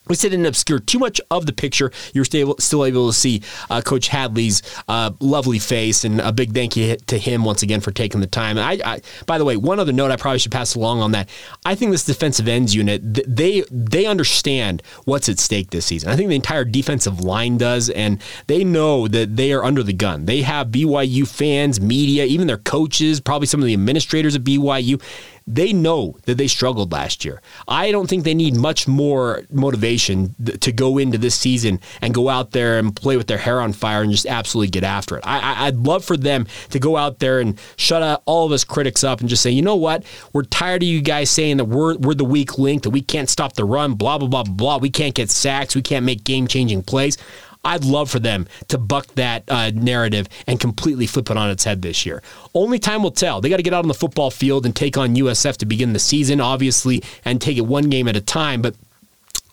we 0.07 0.15
didn't 0.15 0.45
obscure 0.45 0.79
too 0.79 0.99
much 0.99 1.21
of 1.29 1.45
the 1.45 1.53
picture. 1.53 1.91
You're 2.13 2.25
still, 2.25 2.55
still 2.57 2.85
able 2.85 3.07
to 3.07 3.13
see 3.13 3.43
uh, 3.69 3.81
Coach 3.81 4.07
Hadley's 4.07 4.61
uh, 4.87 5.11
lovely 5.19 5.59
face, 5.59 6.03
and 6.03 6.19
a 6.19 6.31
big 6.31 6.53
thank 6.53 6.75
you 6.75 6.97
to 6.97 7.17
him 7.17 7.45
once 7.45 7.61
again 7.61 7.81
for 7.81 7.91
taking 7.91 8.19
the 8.19 8.27
time. 8.27 8.57
I, 8.57 8.79
I, 8.83 9.01
by 9.27 9.37
the 9.37 9.45
way, 9.45 9.57
one 9.57 9.79
other 9.79 9.93
note 9.93 10.11
I 10.11 10.15
probably 10.15 10.39
should 10.39 10.51
pass 10.51 10.75
along 10.75 11.01
on 11.01 11.11
that. 11.11 11.29
I 11.65 11.75
think 11.75 11.91
this 11.91 12.03
defensive 12.03 12.47
ends 12.47 12.75
unit 12.75 13.01
they 13.03 13.63
they 13.69 14.05
understand 14.05 14.81
what's 15.05 15.29
at 15.29 15.39
stake 15.39 15.69
this 15.69 15.85
season. 15.85 16.09
I 16.09 16.15
think 16.15 16.29
the 16.29 16.35
entire 16.35 16.65
defensive 16.65 17.21
line 17.21 17.57
does, 17.57 17.89
and 17.89 18.21
they 18.47 18.63
know 18.63 19.07
that 19.07 19.35
they 19.35 19.53
are 19.53 19.63
under 19.63 19.83
the 19.83 19.93
gun. 19.93 20.25
They 20.25 20.41
have 20.41 20.67
BYU 20.67 21.27
fans, 21.27 21.79
media, 21.79 22.25
even 22.25 22.47
their 22.47 22.57
coaches, 22.57 23.19
probably 23.19 23.47
some 23.47 23.61
of 23.61 23.67
the 23.67 23.73
administrators 23.73 24.35
at 24.35 24.43
BYU 24.43 25.01
they 25.47 25.73
know 25.73 26.17
that 26.25 26.37
they 26.37 26.47
struggled 26.47 26.91
last 26.91 27.25
year. 27.25 27.41
I 27.67 27.91
don't 27.91 28.07
think 28.07 28.23
they 28.23 28.33
need 28.33 28.55
much 28.55 28.87
more 28.87 29.43
motivation 29.51 30.35
to 30.59 30.71
go 30.71 30.97
into 30.97 31.17
this 31.17 31.35
season 31.35 31.79
and 32.01 32.13
go 32.13 32.29
out 32.29 32.51
there 32.51 32.77
and 32.77 32.95
play 32.95 33.17
with 33.17 33.27
their 33.27 33.37
hair 33.37 33.59
on 33.59 33.73
fire 33.73 34.01
and 34.01 34.11
just 34.11 34.25
absolutely 34.25 34.69
get 34.69 34.83
after 34.83 35.17
it. 35.17 35.23
I, 35.25 35.69
would 35.69 35.85
love 35.85 36.05
for 36.05 36.17
them 36.17 36.47
to 36.69 36.79
go 36.79 36.97
out 36.97 37.19
there 37.19 37.39
and 37.39 37.59
shut 37.75 38.21
all 38.25 38.45
of 38.45 38.51
us 38.51 38.63
critics 38.63 39.03
up 39.03 39.19
and 39.19 39.29
just 39.29 39.41
say, 39.41 39.51
you 39.51 39.61
know 39.61 39.75
what? 39.75 40.03
We're 40.33 40.43
tired 40.43 40.83
of 40.83 40.87
you 40.87 41.01
guys 41.01 41.29
saying 41.29 41.57
that 41.57 41.65
we're, 41.65 41.97
we're 41.97 42.13
the 42.13 42.25
weak 42.25 42.57
link, 42.57 42.83
that 42.83 42.91
we 42.91 43.01
can't 43.01 43.29
stop 43.29 43.53
the 43.53 43.65
run, 43.65 43.93
blah, 43.95 44.17
blah, 44.17 44.27
blah, 44.27 44.43
blah. 44.43 44.77
We 44.77 44.89
can't 44.89 45.15
get 45.15 45.29
sacks. 45.29 45.75
We 45.75 45.81
can't 45.81 46.05
make 46.05 46.23
game 46.23 46.47
changing 46.47 46.83
plays. 46.83 47.17
I'd 47.63 47.85
love 47.85 48.09
for 48.09 48.19
them 48.19 48.47
to 48.69 48.77
buck 48.77 49.07
that 49.15 49.43
uh, 49.47 49.71
narrative 49.73 50.27
and 50.47 50.59
completely 50.59 51.05
flip 51.05 51.29
it 51.29 51.37
on 51.37 51.49
its 51.51 51.63
head 51.63 51.81
this 51.81 52.05
year. 52.05 52.23
Only 52.55 52.79
time 52.79 53.03
will 53.03 53.11
tell. 53.11 53.39
They 53.39 53.49
got 53.49 53.57
to 53.57 53.63
get 53.63 53.73
out 53.73 53.83
on 53.83 53.87
the 53.87 53.93
football 53.93 54.31
field 54.31 54.65
and 54.65 54.75
take 54.75 54.97
on 54.97 55.15
USF 55.15 55.57
to 55.57 55.65
begin 55.65 55.93
the 55.93 55.99
season, 55.99 56.41
obviously, 56.41 57.03
and 57.23 57.39
take 57.39 57.57
it 57.57 57.61
one 57.61 57.89
game 57.89 58.07
at 58.07 58.15
a 58.15 58.21
time. 58.21 58.61
But 58.61 58.75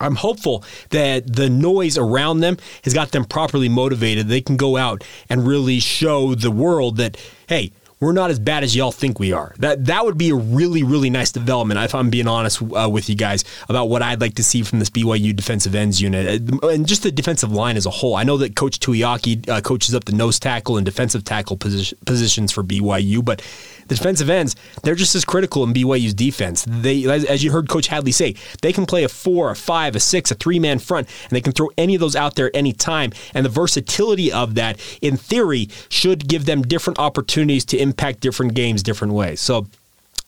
I'm 0.00 0.14
hopeful 0.14 0.64
that 0.90 1.34
the 1.34 1.50
noise 1.50 1.98
around 1.98 2.40
them 2.40 2.56
has 2.84 2.94
got 2.94 3.10
them 3.10 3.24
properly 3.24 3.68
motivated. 3.68 4.28
They 4.28 4.40
can 4.40 4.56
go 4.56 4.76
out 4.76 5.04
and 5.28 5.46
really 5.46 5.80
show 5.80 6.34
the 6.34 6.50
world 6.50 6.96
that, 6.96 7.16
hey, 7.48 7.72
we're 8.00 8.12
not 8.12 8.30
as 8.30 8.38
bad 8.38 8.62
as 8.62 8.76
y'all 8.76 8.92
think 8.92 9.18
we 9.18 9.32
are. 9.32 9.54
That 9.58 9.86
that 9.86 10.04
would 10.04 10.18
be 10.18 10.30
a 10.30 10.34
really 10.34 10.82
really 10.82 11.10
nice 11.10 11.32
development 11.32 11.80
if 11.80 11.94
I'm 11.94 12.10
being 12.10 12.28
honest 12.28 12.62
uh, 12.62 12.88
with 12.90 13.08
you 13.08 13.14
guys 13.14 13.44
about 13.68 13.88
what 13.88 14.02
I'd 14.02 14.20
like 14.20 14.34
to 14.34 14.44
see 14.44 14.62
from 14.62 14.78
this 14.78 14.90
BYU 14.90 15.34
defensive 15.34 15.74
ends 15.74 16.00
unit 16.00 16.42
uh, 16.62 16.68
and 16.68 16.86
just 16.86 17.02
the 17.02 17.10
defensive 17.10 17.52
line 17.52 17.76
as 17.76 17.86
a 17.86 17.90
whole. 17.90 18.16
I 18.16 18.24
know 18.24 18.36
that 18.38 18.56
Coach 18.56 18.78
Tuiaki 18.80 19.48
uh, 19.48 19.60
coaches 19.60 19.94
up 19.94 20.04
the 20.04 20.12
nose 20.12 20.38
tackle 20.38 20.76
and 20.76 20.84
defensive 20.84 21.24
tackle 21.24 21.56
position, 21.56 21.98
positions 22.06 22.52
for 22.52 22.62
BYU, 22.62 23.24
but 23.24 23.42
the 23.88 23.94
defensive 23.94 24.30
ends, 24.30 24.54
they're 24.82 24.94
just 24.94 25.14
as 25.14 25.24
critical 25.24 25.64
in 25.64 25.72
BYU's 25.72 26.14
defense. 26.14 26.64
They, 26.68 27.04
as 27.04 27.42
you 27.42 27.50
heard 27.50 27.68
Coach 27.68 27.88
Hadley 27.88 28.12
say, 28.12 28.34
they 28.62 28.72
can 28.72 28.86
play 28.86 29.04
a 29.04 29.08
four, 29.08 29.50
a 29.50 29.56
five, 29.56 29.96
a 29.96 30.00
six, 30.00 30.30
a 30.30 30.34
three 30.34 30.58
man 30.58 30.78
front, 30.78 31.08
and 31.24 31.30
they 31.30 31.40
can 31.40 31.52
throw 31.52 31.70
any 31.76 31.94
of 31.94 32.00
those 32.00 32.16
out 32.16 32.36
there 32.36 32.46
at 32.46 32.56
any 32.56 32.72
time. 32.72 33.12
And 33.34 33.44
the 33.44 33.50
versatility 33.50 34.32
of 34.32 34.54
that, 34.54 34.78
in 35.00 35.16
theory, 35.16 35.68
should 35.88 36.28
give 36.28 36.44
them 36.44 36.62
different 36.62 36.98
opportunities 36.98 37.64
to 37.66 37.78
impact 37.78 38.20
different 38.20 38.54
games 38.54 38.82
different 38.82 39.14
ways. 39.14 39.40
So 39.40 39.66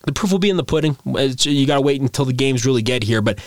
the 0.05 0.13
proof 0.13 0.33
will 0.33 0.39
be 0.39 0.51
in 0.51 0.57
the 0.57 0.65
pudding. 0.65 0.97
You 1.05 1.67
got 1.67 1.75
to 1.75 1.81
wait 1.81 2.01
until 2.01 2.25
the 2.25 2.33
games 2.33 2.65
really 2.65 2.83
get 2.83 3.03
here, 3.03 3.21
but 3.21 3.39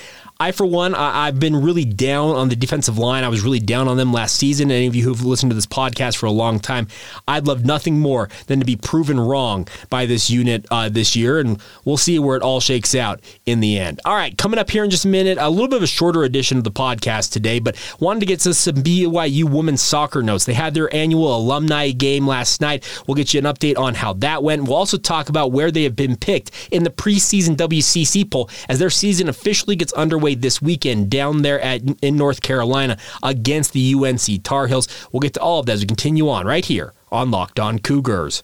I, 0.43 0.51
for 0.51 0.65
one, 0.65 0.93
I, 0.93 1.27
have 1.27 1.39
been 1.39 1.55
really 1.61 1.85
down 1.85 2.35
on 2.35 2.49
the 2.49 2.57
defensive 2.57 2.97
line. 2.97 3.23
I 3.23 3.29
was 3.29 3.43
really 3.43 3.61
down 3.61 3.87
on 3.87 3.95
them 3.95 4.11
last 4.11 4.35
season. 4.35 4.71
Any 4.71 4.87
of 4.87 4.93
you 4.93 5.05
who've 5.05 5.23
listened 5.23 5.51
to 5.51 5.55
this 5.55 5.65
podcast 5.65 6.17
for 6.17 6.25
a 6.25 6.31
long 6.31 6.59
time, 6.59 6.89
I'd 7.25 7.47
love 7.47 7.63
nothing 7.63 7.97
more 7.97 8.27
than 8.47 8.59
to 8.59 8.65
be 8.65 8.75
proven 8.75 9.17
wrong 9.17 9.69
by 9.89 10.05
this 10.05 10.29
unit 10.29 10.65
uh, 10.69 10.89
this 10.89 11.15
year, 11.15 11.39
and 11.39 11.61
we'll 11.85 11.95
see 11.95 12.19
where 12.19 12.35
it 12.35 12.43
all 12.43 12.59
shakes 12.59 12.93
out 12.93 13.21
in 13.45 13.61
the 13.61 13.79
end. 13.79 14.01
All 14.03 14.15
right, 14.15 14.37
coming 14.37 14.59
up 14.59 14.69
here 14.69 14.83
in 14.83 14.89
just 14.89 15.05
a 15.05 15.07
minute, 15.07 15.37
a 15.39 15.49
little 15.49 15.69
bit 15.69 15.77
of 15.77 15.83
a 15.83 15.87
shorter 15.87 16.23
edition 16.23 16.57
of 16.57 16.65
the 16.65 16.71
podcast 16.71 17.31
today, 17.31 17.59
but 17.59 17.77
wanted 18.01 18.19
to 18.19 18.25
get 18.25 18.41
to 18.41 18.53
some 18.53 18.75
BYU 18.75 19.45
women's 19.45 19.81
soccer 19.81 20.21
notes. 20.21 20.43
They 20.43 20.55
had 20.55 20.73
their 20.73 20.93
annual 20.93 21.37
alumni 21.37 21.91
game 21.91 22.27
last 22.27 22.59
night. 22.59 22.83
We'll 23.07 23.15
get 23.15 23.33
you 23.33 23.37
an 23.37 23.45
update 23.45 23.77
on 23.77 23.93
how 23.93 24.11
that 24.15 24.43
went. 24.43 24.63
We'll 24.63 24.75
also 24.75 24.97
talk 24.97 25.29
about 25.29 25.53
where 25.53 25.71
they 25.71 25.83
have 25.83 25.95
been 25.95 26.17
picked 26.17 26.51
in 26.69 26.83
the 26.83 26.89
preseason 26.89 27.55
WCC 27.55 28.29
poll 28.29 28.49
as 28.67 28.79
their 28.79 28.89
season 28.89 29.29
officially 29.29 29.77
gets 29.77 29.93
underway 29.93 30.32
this 30.41 30.61
weekend 30.61 31.09
down 31.09 31.41
there 31.41 31.59
at 31.61 31.81
in 32.01 32.17
North 32.17 32.41
Carolina 32.41 32.97
against 33.21 33.73
the 33.73 33.93
UNC 33.93 34.43
Tar 34.43 34.67
Heels. 34.67 34.87
We'll 35.11 35.21
get 35.21 35.33
to 35.33 35.41
all 35.41 35.59
of 35.59 35.65
that 35.67 35.73
as 35.73 35.81
we 35.81 35.87
continue 35.87 36.29
on 36.29 36.45
right 36.45 36.65
here 36.65 36.93
on 37.11 37.31
Locked 37.31 37.59
On 37.59 37.79
Cougars. 37.79 38.43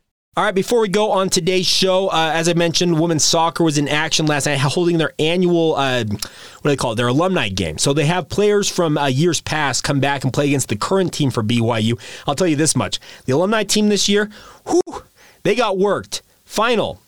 All 0.37 0.45
right, 0.45 0.55
before 0.55 0.79
we 0.79 0.87
go 0.87 1.11
on 1.11 1.29
today's 1.29 1.67
show, 1.67 2.07
uh, 2.07 2.31
as 2.33 2.47
I 2.47 2.53
mentioned, 2.53 2.97
women's 2.97 3.25
soccer 3.25 3.65
was 3.65 3.77
in 3.77 3.89
action 3.89 4.27
last 4.27 4.45
night, 4.45 4.59
holding 4.59 4.97
their 4.97 5.11
annual, 5.19 5.75
uh, 5.75 6.05
what 6.05 6.63
do 6.63 6.69
they 6.69 6.77
call 6.77 6.93
it, 6.93 6.95
their 6.95 7.09
alumni 7.09 7.49
game. 7.49 7.77
So 7.77 7.91
they 7.91 8.05
have 8.05 8.29
players 8.29 8.69
from 8.69 8.97
uh, 8.97 9.07
years 9.07 9.41
past 9.41 9.83
come 9.83 9.99
back 9.99 10.23
and 10.23 10.31
play 10.31 10.47
against 10.47 10.69
the 10.69 10.77
current 10.77 11.11
team 11.11 11.31
for 11.31 11.43
BYU. 11.43 11.99
I'll 12.25 12.35
tell 12.35 12.47
you 12.47 12.55
this 12.55 12.77
much 12.77 12.97
the 13.25 13.33
alumni 13.33 13.65
team 13.65 13.89
this 13.89 14.07
year, 14.07 14.29
whew, 14.65 15.03
they 15.43 15.53
got 15.53 15.77
worked. 15.77 16.21
Final 16.45 17.01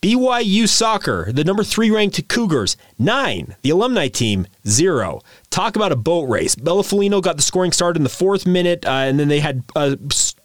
BYU 0.00 0.66
soccer, 0.66 1.30
the 1.30 1.44
number 1.44 1.64
three 1.64 1.90
ranked 1.90 2.26
Cougars, 2.28 2.78
nine. 2.98 3.54
The 3.60 3.68
alumni 3.68 4.08
team, 4.08 4.46
zero. 4.66 5.20
Talk 5.52 5.76
about 5.76 5.92
a 5.92 5.96
boat 5.96 6.30
race. 6.30 6.54
Bella 6.54 6.82
Folino 6.82 7.20
got 7.20 7.36
the 7.36 7.42
scoring 7.42 7.72
started 7.72 7.98
in 7.98 8.04
the 8.04 8.08
fourth 8.08 8.46
minute, 8.46 8.86
uh, 8.86 8.88
and 8.88 9.20
then 9.20 9.28
they 9.28 9.40
had 9.40 9.62
uh, 9.76 9.96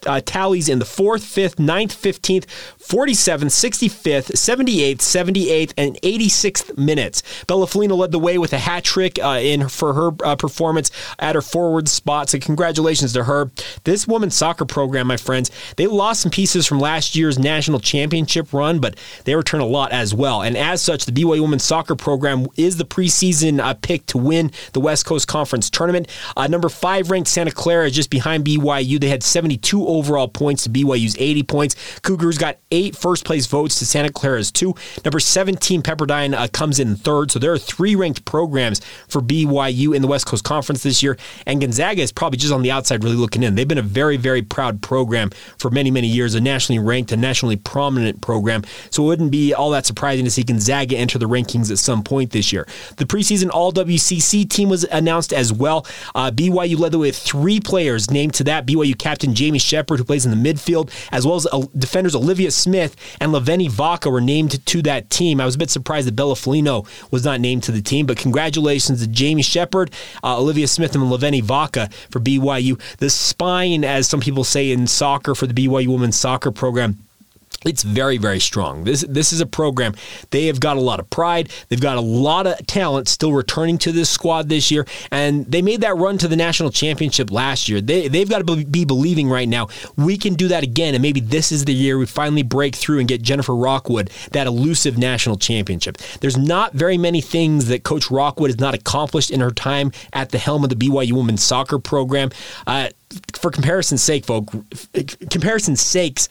uh, 0.06 0.20
tallies 0.26 0.68
in 0.68 0.80
the 0.80 0.84
fourth, 0.84 1.24
fifth, 1.24 1.58
ninth, 1.58 1.96
15th, 1.96 2.44
47th, 2.78 3.46
65th, 3.46 4.32
78th, 4.32 4.98
78th, 4.98 5.72
and 5.78 5.96
86th 6.02 6.76
minutes. 6.76 7.22
Bella 7.46 7.64
Folino 7.64 7.96
led 7.96 8.12
the 8.12 8.18
way 8.18 8.36
with 8.36 8.52
a 8.52 8.58
hat 8.58 8.84
trick 8.84 9.18
uh, 9.18 9.38
in 9.40 9.70
for 9.70 9.94
her 9.94 10.10
uh, 10.22 10.36
performance 10.36 10.90
at 11.18 11.34
her 11.34 11.40
forward 11.40 11.88
spot. 11.88 12.28
So 12.28 12.38
congratulations 12.38 13.14
to 13.14 13.24
her. 13.24 13.50
This 13.84 14.06
women's 14.06 14.34
soccer 14.34 14.66
program, 14.66 15.06
my 15.06 15.16
friends, 15.16 15.50
they 15.76 15.86
lost 15.86 16.20
some 16.20 16.30
pieces 16.30 16.66
from 16.66 16.80
last 16.80 17.16
year's 17.16 17.38
national 17.38 17.80
championship 17.80 18.52
run, 18.52 18.78
but 18.78 18.98
they 19.24 19.34
return 19.34 19.62
a 19.62 19.66
lot 19.66 19.90
as 19.90 20.14
well. 20.14 20.42
And 20.42 20.54
as 20.54 20.82
such, 20.82 21.06
the 21.06 21.12
BYU 21.12 21.40
women's 21.40 21.64
soccer 21.64 21.96
program 21.96 22.46
is 22.58 22.76
the 22.76 22.84
preseason 22.84 23.58
uh, 23.58 23.72
pick 23.72 24.04
to 24.06 24.18
win 24.18 24.52
the 24.74 24.80
West 24.80 24.97
Coast 25.02 25.28
Conference 25.28 25.70
tournament. 25.70 26.08
Uh, 26.36 26.46
number 26.46 26.68
five 26.68 27.10
ranked 27.10 27.28
Santa 27.28 27.50
Clara 27.50 27.86
is 27.86 27.94
just 27.94 28.10
behind 28.10 28.44
BYU. 28.44 29.00
They 29.00 29.08
had 29.08 29.22
72 29.22 29.86
overall 29.86 30.28
points 30.28 30.64
to 30.64 30.70
BYU's 30.70 31.16
80 31.18 31.42
points. 31.44 32.00
Cougars 32.00 32.38
got 32.38 32.58
eight 32.70 32.96
first 32.96 33.24
place 33.24 33.46
votes 33.46 33.78
to 33.78 33.86
Santa 33.86 34.12
Clara's 34.12 34.50
two. 34.50 34.74
Number 35.04 35.20
17 35.20 35.82
Pepperdine 35.82 36.34
uh, 36.34 36.48
comes 36.48 36.78
in 36.78 36.96
third. 36.96 37.30
So 37.30 37.38
there 37.38 37.52
are 37.52 37.58
three 37.58 37.94
ranked 37.94 38.24
programs 38.24 38.80
for 39.08 39.20
BYU 39.20 39.94
in 39.94 40.02
the 40.02 40.08
West 40.08 40.26
Coast 40.26 40.44
Conference 40.44 40.82
this 40.82 41.02
year. 41.02 41.16
And 41.46 41.60
Gonzaga 41.60 42.02
is 42.02 42.12
probably 42.12 42.38
just 42.38 42.52
on 42.52 42.62
the 42.62 42.70
outside 42.70 43.04
really 43.04 43.16
looking 43.16 43.42
in. 43.42 43.54
They've 43.54 43.68
been 43.68 43.78
a 43.78 43.82
very, 43.82 44.16
very 44.16 44.42
proud 44.42 44.82
program 44.82 45.30
for 45.58 45.70
many, 45.70 45.90
many 45.90 46.08
years, 46.08 46.34
a 46.34 46.40
nationally 46.40 46.78
ranked, 46.78 47.12
a 47.12 47.16
nationally 47.16 47.56
prominent 47.56 48.20
program. 48.20 48.62
So 48.90 49.02
it 49.04 49.06
wouldn't 49.06 49.30
be 49.30 49.54
all 49.54 49.70
that 49.70 49.86
surprising 49.86 50.24
to 50.24 50.30
see 50.30 50.42
Gonzaga 50.42 50.96
enter 50.96 51.18
the 51.18 51.28
rankings 51.28 51.70
at 51.70 51.78
some 51.78 52.02
point 52.02 52.30
this 52.30 52.52
year. 52.52 52.66
The 52.96 53.04
preseason 53.04 53.50
All 53.50 53.72
WCC 53.72 54.48
team 54.48 54.68
was 54.68 54.84
announced 54.90 55.32
as 55.32 55.52
well. 55.52 55.86
Uh, 56.14 56.30
BYU 56.30 56.78
led 56.78 56.92
the 56.92 56.98
way 56.98 57.08
with 57.08 57.16
three 57.16 57.58
players 57.58 58.10
named 58.10 58.34
to 58.34 58.44
that. 58.44 58.66
BYU 58.66 58.96
captain 58.98 59.34
Jamie 59.34 59.58
Shepard, 59.58 59.98
who 59.98 60.04
plays 60.04 60.26
in 60.26 60.30
the 60.30 60.52
midfield, 60.52 60.90
as 61.10 61.26
well 61.26 61.36
as 61.36 61.46
uh, 61.50 61.62
defenders 61.76 62.14
Olivia 62.14 62.50
Smith 62.50 62.96
and 63.20 63.32
Laveni 63.32 63.70
Vaka 63.70 64.10
were 64.10 64.20
named 64.20 64.64
to 64.66 64.82
that 64.82 65.08
team. 65.10 65.40
I 65.40 65.46
was 65.46 65.54
a 65.54 65.58
bit 65.58 65.70
surprised 65.70 66.06
that 66.06 66.16
Bella 66.16 66.34
Folino 66.34 66.86
was 67.10 67.24
not 67.24 67.40
named 67.40 67.62
to 67.64 67.72
the 67.72 67.82
team, 67.82 68.06
but 68.06 68.18
congratulations 68.18 69.00
to 69.00 69.08
Jamie 69.08 69.42
Shepard, 69.42 69.90
uh, 70.22 70.38
Olivia 70.38 70.68
Smith, 70.68 70.94
and 70.94 71.04
Laveni 71.04 71.42
Vaka 71.42 71.88
for 72.10 72.20
BYU. 72.20 72.78
The 72.98 73.10
spine, 73.10 73.84
as 73.84 74.08
some 74.08 74.20
people 74.20 74.44
say 74.44 74.70
in 74.70 74.86
soccer, 74.86 75.34
for 75.34 75.46
the 75.46 75.54
BYU 75.54 75.88
women's 75.88 76.16
soccer 76.16 76.50
program 76.50 77.07
it's 77.64 77.82
very, 77.82 78.18
very 78.18 78.40
strong. 78.40 78.84
This 78.84 79.02
this 79.08 79.32
is 79.32 79.40
a 79.40 79.46
program. 79.46 79.94
They 80.30 80.46
have 80.46 80.60
got 80.60 80.76
a 80.76 80.80
lot 80.80 81.00
of 81.00 81.10
pride. 81.10 81.50
They've 81.68 81.80
got 81.80 81.96
a 81.96 82.02
lot 82.02 82.46
of 82.46 82.64
talent 82.66 83.08
still 83.08 83.32
returning 83.32 83.78
to 83.78 83.92
this 83.92 84.08
squad 84.08 84.48
this 84.48 84.70
year, 84.70 84.86
and 85.10 85.44
they 85.46 85.62
made 85.62 85.80
that 85.80 85.96
run 85.96 86.18
to 86.18 86.28
the 86.28 86.36
national 86.36 86.70
championship 86.70 87.30
last 87.30 87.68
year. 87.68 87.80
They 87.80 88.08
they've 88.08 88.28
got 88.28 88.46
to 88.46 88.64
be 88.64 88.84
believing 88.84 89.28
right 89.28 89.48
now 89.48 89.68
we 89.96 90.16
can 90.16 90.34
do 90.34 90.48
that 90.48 90.62
again, 90.62 90.94
and 90.94 91.02
maybe 91.02 91.20
this 91.20 91.52
is 91.52 91.64
the 91.64 91.74
year 91.74 91.98
we 91.98 92.06
finally 92.06 92.42
break 92.42 92.74
through 92.74 93.00
and 93.00 93.08
get 93.08 93.22
Jennifer 93.22 93.54
Rockwood 93.54 94.10
that 94.32 94.46
elusive 94.46 94.98
national 94.98 95.36
championship. 95.36 95.98
There's 96.20 96.36
not 96.36 96.74
very 96.74 96.98
many 96.98 97.20
things 97.20 97.66
that 97.66 97.82
Coach 97.82 98.10
Rockwood 98.10 98.50
has 98.50 98.60
not 98.60 98.74
accomplished 98.74 99.30
in 99.30 99.40
her 99.40 99.50
time 99.50 99.92
at 100.12 100.30
the 100.30 100.38
helm 100.38 100.64
of 100.64 100.70
the 100.70 100.76
BYU 100.76 101.12
women's 101.12 101.42
soccer 101.42 101.78
program. 101.78 102.30
Uh, 102.66 102.88
for 103.32 103.50
comparison's 103.50 104.02
sake, 104.02 104.26
folk, 104.26 104.46
comparison's 105.30 105.80
sakes 105.80 106.28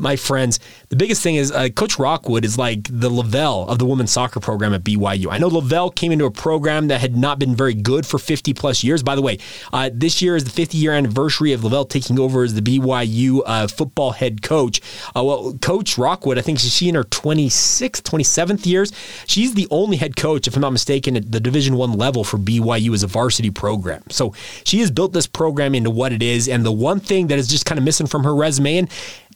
my 0.00 0.16
friends, 0.16 0.58
the 0.88 0.96
biggest 0.96 1.22
thing 1.22 1.36
is 1.36 1.52
uh, 1.52 1.68
Coach 1.68 1.98
Rockwood 1.98 2.44
is 2.44 2.58
like 2.58 2.84
the 2.84 3.10
LaVell 3.10 3.68
of 3.68 3.78
the 3.78 3.84
women's 3.84 4.10
soccer 4.10 4.40
program 4.40 4.72
at 4.74 4.82
BYU. 4.82 5.28
I 5.30 5.38
know 5.38 5.48
LaVell 5.48 5.94
came 5.94 6.10
into 6.10 6.24
a 6.24 6.30
program 6.30 6.88
that 6.88 7.00
had 7.00 7.16
not 7.16 7.38
been 7.38 7.54
very 7.54 7.74
good 7.74 8.06
for 8.06 8.18
50 8.18 8.54
plus 8.54 8.82
years. 8.82 9.02
By 9.02 9.14
the 9.14 9.22
way, 9.22 9.38
uh, 9.72 9.90
this 9.92 10.22
year 10.22 10.36
is 10.36 10.44
the 10.44 10.50
50 10.50 10.78
year 10.78 10.92
anniversary 10.92 11.52
of 11.52 11.60
LaVell 11.60 11.88
taking 11.88 12.18
over 12.18 12.42
as 12.42 12.54
the 12.54 12.62
BYU 12.62 13.42
uh, 13.44 13.68
football 13.68 14.12
head 14.12 14.42
coach. 14.42 14.80
Uh, 15.14 15.22
well, 15.22 15.52
Coach 15.60 15.98
Rockwood, 15.98 16.38
I 16.38 16.42
think 16.42 16.58
she's 16.58 16.80
in 16.82 16.94
her 16.94 17.04
26th, 17.04 18.02
27th 18.02 18.66
years. 18.66 18.92
She's 19.26 19.54
the 19.54 19.68
only 19.70 19.98
head 19.98 20.16
coach, 20.16 20.48
if 20.48 20.56
I'm 20.56 20.62
not 20.62 20.70
mistaken, 20.70 21.16
at 21.16 21.30
the 21.30 21.40
Division 21.40 21.76
One 21.76 21.92
level 21.92 22.24
for 22.24 22.38
BYU 22.38 22.94
as 22.94 23.02
a 23.02 23.06
varsity 23.06 23.50
program. 23.50 24.02
So 24.08 24.34
she 24.64 24.80
has 24.80 24.90
built 24.90 25.12
this 25.12 25.26
program 25.26 25.74
into 25.74 25.90
what 25.90 26.12
it 26.12 26.22
is. 26.22 26.48
And 26.48 26.64
the 26.64 26.72
one 26.72 27.00
thing 27.00 27.26
that 27.28 27.38
is 27.38 27.48
just 27.48 27.66
kind 27.66 27.78
of 27.78 27.84
missing 27.84 28.06
from 28.06 28.24
her 28.24 28.34
resume, 28.34 28.78
and 28.78 28.90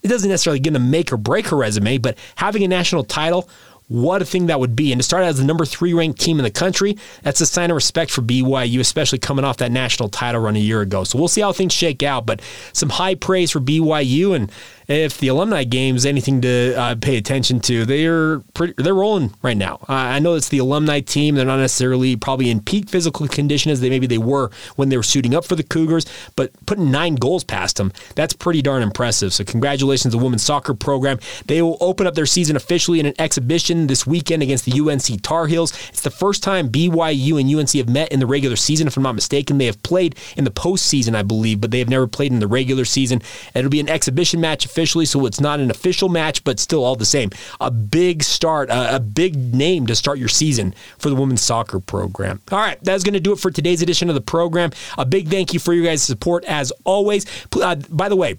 it 0.05 0.09
doesn't 0.09 0.29
necessarily 0.29 0.61
going 0.61 0.75
to 0.75 0.81
make 0.81 1.13
or 1.13 1.17
break 1.17 1.49
her 1.49 1.57
resume, 1.57 1.99
but 1.99 2.17
having 2.37 2.63
a 2.63 2.69
national 2.69 3.03
title 3.05 3.49
what 3.89 4.23
a 4.23 4.25
thing 4.25 4.47
that 4.47 4.59
would 4.61 4.75
be. 4.75 4.93
And 4.93 5.01
to 5.01 5.03
start 5.03 5.25
out 5.25 5.29
as 5.29 5.39
the 5.39 5.45
number 5.45 5.67
three 5.67 5.93
ranked 5.93 6.21
team 6.21 6.39
in 6.39 6.45
the 6.45 6.51
country, 6.51 6.97
that's 7.23 7.41
a 7.41 7.47
sign 7.47 7.71
of 7.71 7.75
respect 7.75 8.11
for 8.11 8.23
BYU, 8.23 8.81
especially 8.81 9.19
coming 9.19 9.45
off 9.45 9.59
that 9.59 9.71
national 9.71 10.09
title 10.09 10.41
run 10.41 10.57
a 10.57 10.61
year 10.61 10.81
ago. 10.81 11.05
So 11.05 11.19
we'll 11.19 11.29
see 11.29 11.43
how 11.43 11.53
things 11.53 11.73
shake 11.73 12.03
out, 12.03 12.25
but 12.25 12.41
some 12.73 12.89
high 12.89 13.15
praise 13.15 13.51
for 13.51 13.61
BYU. 13.61 14.35
And 14.35 14.51
if 14.87 15.19
the 15.19 15.29
alumni 15.29 15.65
game 15.65 15.97
is 15.97 16.05
anything 16.05 16.41
to 16.43 16.75
uh, 16.75 16.95
pay 17.01 17.17
attention 17.17 17.61
to, 17.61 17.85
they're 17.85 18.41
pretty, 18.55 18.75
they're 18.77 18.95
rolling 18.95 19.35
right 19.43 19.57
now. 19.57 19.77
Uh, 19.89 19.93
I 19.93 20.19
know 20.19 20.35
it's 20.35 20.49
the 20.49 20.59
alumni 20.59 21.01
team; 21.01 21.35
they're 21.35 21.45
not 21.45 21.59
necessarily 21.59 22.17
probably 22.17 22.51
in 22.51 22.61
peak 22.61 22.89
physical 22.89 23.27
condition 23.29 23.71
as 23.71 23.81
they 23.81 23.91
maybe 23.91 24.07
they 24.07 24.19
were 24.19 24.51
when 24.77 24.89
they 24.89 24.97
were 24.97 25.03
suiting 25.03 25.35
up 25.35 25.45
for 25.45 25.57
the 25.57 25.63
Cougars, 25.63 26.07
but 26.37 26.53
putting 26.67 26.91
nine 26.91 27.15
goals 27.15 27.45
past 27.45 27.77
them, 27.77 27.93
that's 28.15 28.35
pretty 28.35 28.63
darn 28.63 28.83
impressive. 28.83 29.33
So 29.33 29.45
congratulations 29.45 30.13
to 30.13 30.19
the 30.19 30.23
women's 30.23 30.43
soccer 30.43 30.75
program. 30.75 31.19
They 31.47 31.63
will 31.63 31.79
open 31.81 32.07
up 32.07 32.15
their 32.15 32.27
season 32.27 32.57
officially 32.57 33.01
in 33.01 33.07
an 33.07 33.15
exhibition 33.19 33.87
this 33.87 34.07
weekend 34.07 34.43
against 34.43 34.65
the 34.65 34.79
UNC 34.79 35.23
Tar 35.23 35.47
Heels. 35.47 35.73
It's 35.89 36.03
the 36.03 36.11
first 36.11 36.43
time 36.43 36.69
BYU 36.69 37.41
and 37.41 37.53
UNC 37.53 37.71
have 37.73 37.89
met 37.89 38.13
in 38.13 38.21
the 38.21 38.27
regular 38.27 38.57
season, 38.57 38.87
if 38.87 38.97
I'm 38.97 39.03
not 39.03 39.15
mistaken. 39.15 39.59
They 39.59 39.67
have 39.67 39.83
played 39.83 40.17
in 40.37 40.45
the 40.45 40.51
postseason, 40.51 41.15
I 41.15 41.23
believe, 41.23 41.61
but 41.61 41.71
they 41.71 41.79
have 41.79 41.89
never 41.89 42.07
played 42.07 42.33
in 42.33 42.41
the 42.41 42.47
regular 42.47 42.85
season. 42.85 43.23
It'll 43.55 43.71
be 43.71 43.81
an 43.81 43.89
exhibition 43.89 44.41
match 44.41 44.67
officially, 44.75 45.05
so 45.05 45.25
it's 45.25 45.41
not 45.41 45.61
an 45.61 45.71
official 45.71 46.09
match, 46.09 46.43
but 46.43 46.59
still 46.59 46.85
all 46.85 46.97
the 46.97 47.05
same. 47.05 47.31
A 47.61 47.71
big 47.71 48.25
start, 48.25 48.71
a, 48.71 48.97
a 48.97 49.01
big 49.01 49.37
name 49.55 49.87
to 49.87 49.95
start 49.95 50.19
your 50.19 50.29
season 50.29 50.75
for 50.99 51.11
the 51.11 51.15
women's 51.15 51.43
soccer 51.43 51.79
program. 51.79 52.41
All 52.51 52.59
right, 52.59 52.79
that's 52.83 53.05
going 53.05 53.15
to 53.15 53.21
do 53.21 53.33
it 53.33 53.39
for 53.39 53.53
today's 53.53 53.83
edition 53.83 54.09
of 54.09 54.17
the 54.17 54.21
program. 54.21 54.71
A 54.99 55.07
big 55.07 55.29
thank 55.29 55.55
you 55.55 55.61
for 55.61 55.73
your 55.73 55.85
guys' 55.85 56.03
support 56.03 56.45
as 56.47 56.73
always. 56.85 57.25
Uh, 57.53 57.77
by 57.89 58.09
the 58.09 58.17
way, 58.17 58.35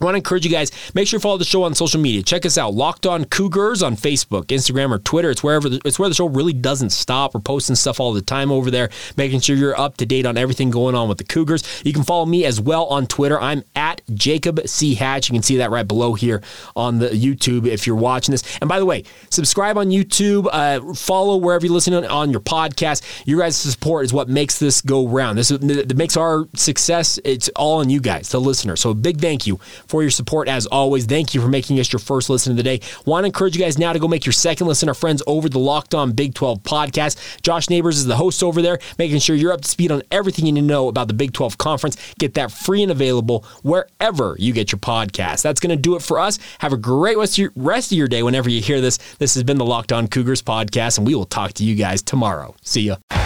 I 0.00 0.04
want 0.04 0.14
to 0.14 0.18
encourage 0.18 0.44
you 0.44 0.50
guys, 0.50 0.70
make 0.94 1.08
sure 1.08 1.18
you 1.18 1.22
follow 1.22 1.38
the 1.38 1.44
show 1.44 1.62
on 1.62 1.74
social 1.74 2.00
media. 2.00 2.22
Check 2.22 2.44
us 2.44 2.58
out, 2.58 2.74
Locked 2.74 3.06
On 3.06 3.24
Cougars 3.24 3.82
on 3.82 3.96
Facebook, 3.96 4.46
Instagram, 4.46 4.90
or 4.90 4.98
Twitter. 4.98 5.30
It's 5.30 5.42
wherever 5.42 5.68
the, 5.68 5.80
it's 5.84 5.98
where 5.98 6.08
the 6.08 6.14
show 6.14 6.26
really 6.26 6.52
doesn't 6.52 6.90
stop. 6.90 7.34
We're 7.34 7.40
posting 7.40 7.76
stuff 7.76 8.00
all 8.00 8.12
the 8.12 8.20
time 8.20 8.52
over 8.52 8.70
there, 8.70 8.90
making 9.16 9.40
sure 9.40 9.56
you're 9.56 9.78
up 9.78 9.96
to 9.98 10.06
date 10.06 10.26
on 10.26 10.36
everything 10.36 10.70
going 10.70 10.94
on 10.94 11.08
with 11.08 11.18
the 11.18 11.24
Cougars. 11.24 11.62
You 11.84 11.92
can 11.92 12.02
follow 12.02 12.26
me 12.26 12.44
as 12.44 12.60
well 12.60 12.86
on 12.86 13.06
Twitter. 13.06 13.40
I'm 13.40 13.62
at 13.74 14.02
Jacob 14.14 14.60
C. 14.66 14.94
Hatch. 14.94 15.28
You 15.28 15.34
can 15.34 15.42
see 15.42 15.56
that 15.58 15.70
right 15.70 15.86
below 15.86 16.14
here 16.14 16.42
on 16.74 16.98
the 16.98 17.08
YouTube 17.08 17.66
if 17.66 17.86
you're 17.86 17.96
watching 17.96 18.32
this. 18.32 18.42
And 18.60 18.68
by 18.68 18.78
the 18.78 18.86
way, 18.86 19.04
subscribe 19.30 19.78
on 19.78 19.88
YouTube, 19.88 20.48
uh, 20.52 20.94
follow 20.94 21.36
wherever 21.36 21.64
you're 21.64 21.74
listening 21.74 22.04
on, 22.04 22.10
on 22.10 22.30
your 22.30 22.40
podcast. 22.40 23.02
Your 23.26 23.40
guys' 23.40 23.56
support 23.56 24.04
is 24.04 24.12
what 24.12 24.28
makes 24.28 24.58
this 24.58 24.80
go 24.80 25.06
round. 25.08 25.38
This 25.38 25.50
is, 25.50 25.94
makes 25.94 26.16
our 26.16 26.46
success. 26.54 27.18
It's 27.24 27.48
all 27.50 27.80
on 27.80 27.90
you 27.90 28.00
guys, 28.00 28.28
the 28.28 28.40
listener. 28.40 28.76
So 28.76 28.90
a 28.90 28.94
big 28.94 29.20
thank 29.20 29.46
you 29.46 29.58
for 29.88 30.02
your 30.02 30.10
support 30.10 30.48
as 30.48 30.66
always. 30.66 31.06
Thank 31.06 31.34
you 31.34 31.40
for 31.40 31.48
making 31.48 31.78
us 31.80 31.92
your 31.92 32.00
first 32.00 32.30
listen 32.30 32.52
of 32.52 32.56
the 32.56 32.62
day. 32.62 32.80
Want 33.04 33.24
to 33.24 33.26
encourage 33.26 33.56
you 33.56 33.62
guys 33.62 33.78
now 33.78 33.92
to 33.92 33.98
go 33.98 34.08
make 34.08 34.26
your 34.26 34.32
second 34.32 34.66
listen. 34.66 34.88
Our 34.88 34.94
friends 34.94 35.22
over 35.26 35.48
the 35.48 35.58
Locked 35.58 35.94
On 35.94 36.12
Big 36.12 36.34
12 36.34 36.62
podcast. 36.62 37.40
Josh 37.42 37.70
Neighbors 37.70 37.98
is 37.98 38.06
the 38.06 38.16
host 38.16 38.42
over 38.42 38.62
there, 38.62 38.78
making 38.98 39.18
sure 39.18 39.36
you're 39.36 39.52
up 39.52 39.62
to 39.62 39.68
speed 39.68 39.90
on 39.90 40.02
everything 40.10 40.46
you 40.46 40.52
need 40.52 40.60
to 40.60 40.66
know 40.66 40.88
about 40.88 41.08
the 41.08 41.14
Big 41.14 41.32
12 41.32 41.58
conference. 41.58 41.96
Get 42.18 42.34
that 42.34 42.50
free 42.50 42.82
and 42.82 42.92
available 42.92 43.44
wherever 43.62 44.36
you 44.38 44.52
get 44.52 44.72
your 44.72 44.78
podcast. 44.78 45.42
That's 45.42 45.60
going 45.60 45.76
to 45.76 45.80
do 45.80 45.96
it 45.96 46.02
for 46.02 46.18
us. 46.18 46.38
Have 46.60 46.72
a 46.72 46.76
great 46.76 47.16
rest 47.18 47.34
of, 47.34 47.38
your, 47.38 47.52
rest 47.56 47.92
of 47.92 47.98
your 47.98 48.08
day 48.08 48.22
whenever 48.22 48.50
you 48.50 48.60
hear 48.60 48.80
this. 48.80 48.98
This 49.18 49.34
has 49.34 49.42
been 49.42 49.58
the 49.58 49.64
Locked 49.64 49.92
On 49.92 50.08
Cougars 50.08 50.42
podcast, 50.42 50.98
and 50.98 51.06
we 51.06 51.14
will 51.14 51.24
talk 51.24 51.52
to 51.54 51.64
you 51.64 51.74
guys 51.74 52.02
tomorrow. 52.02 52.54
See 52.62 52.82
ya. 52.82 53.25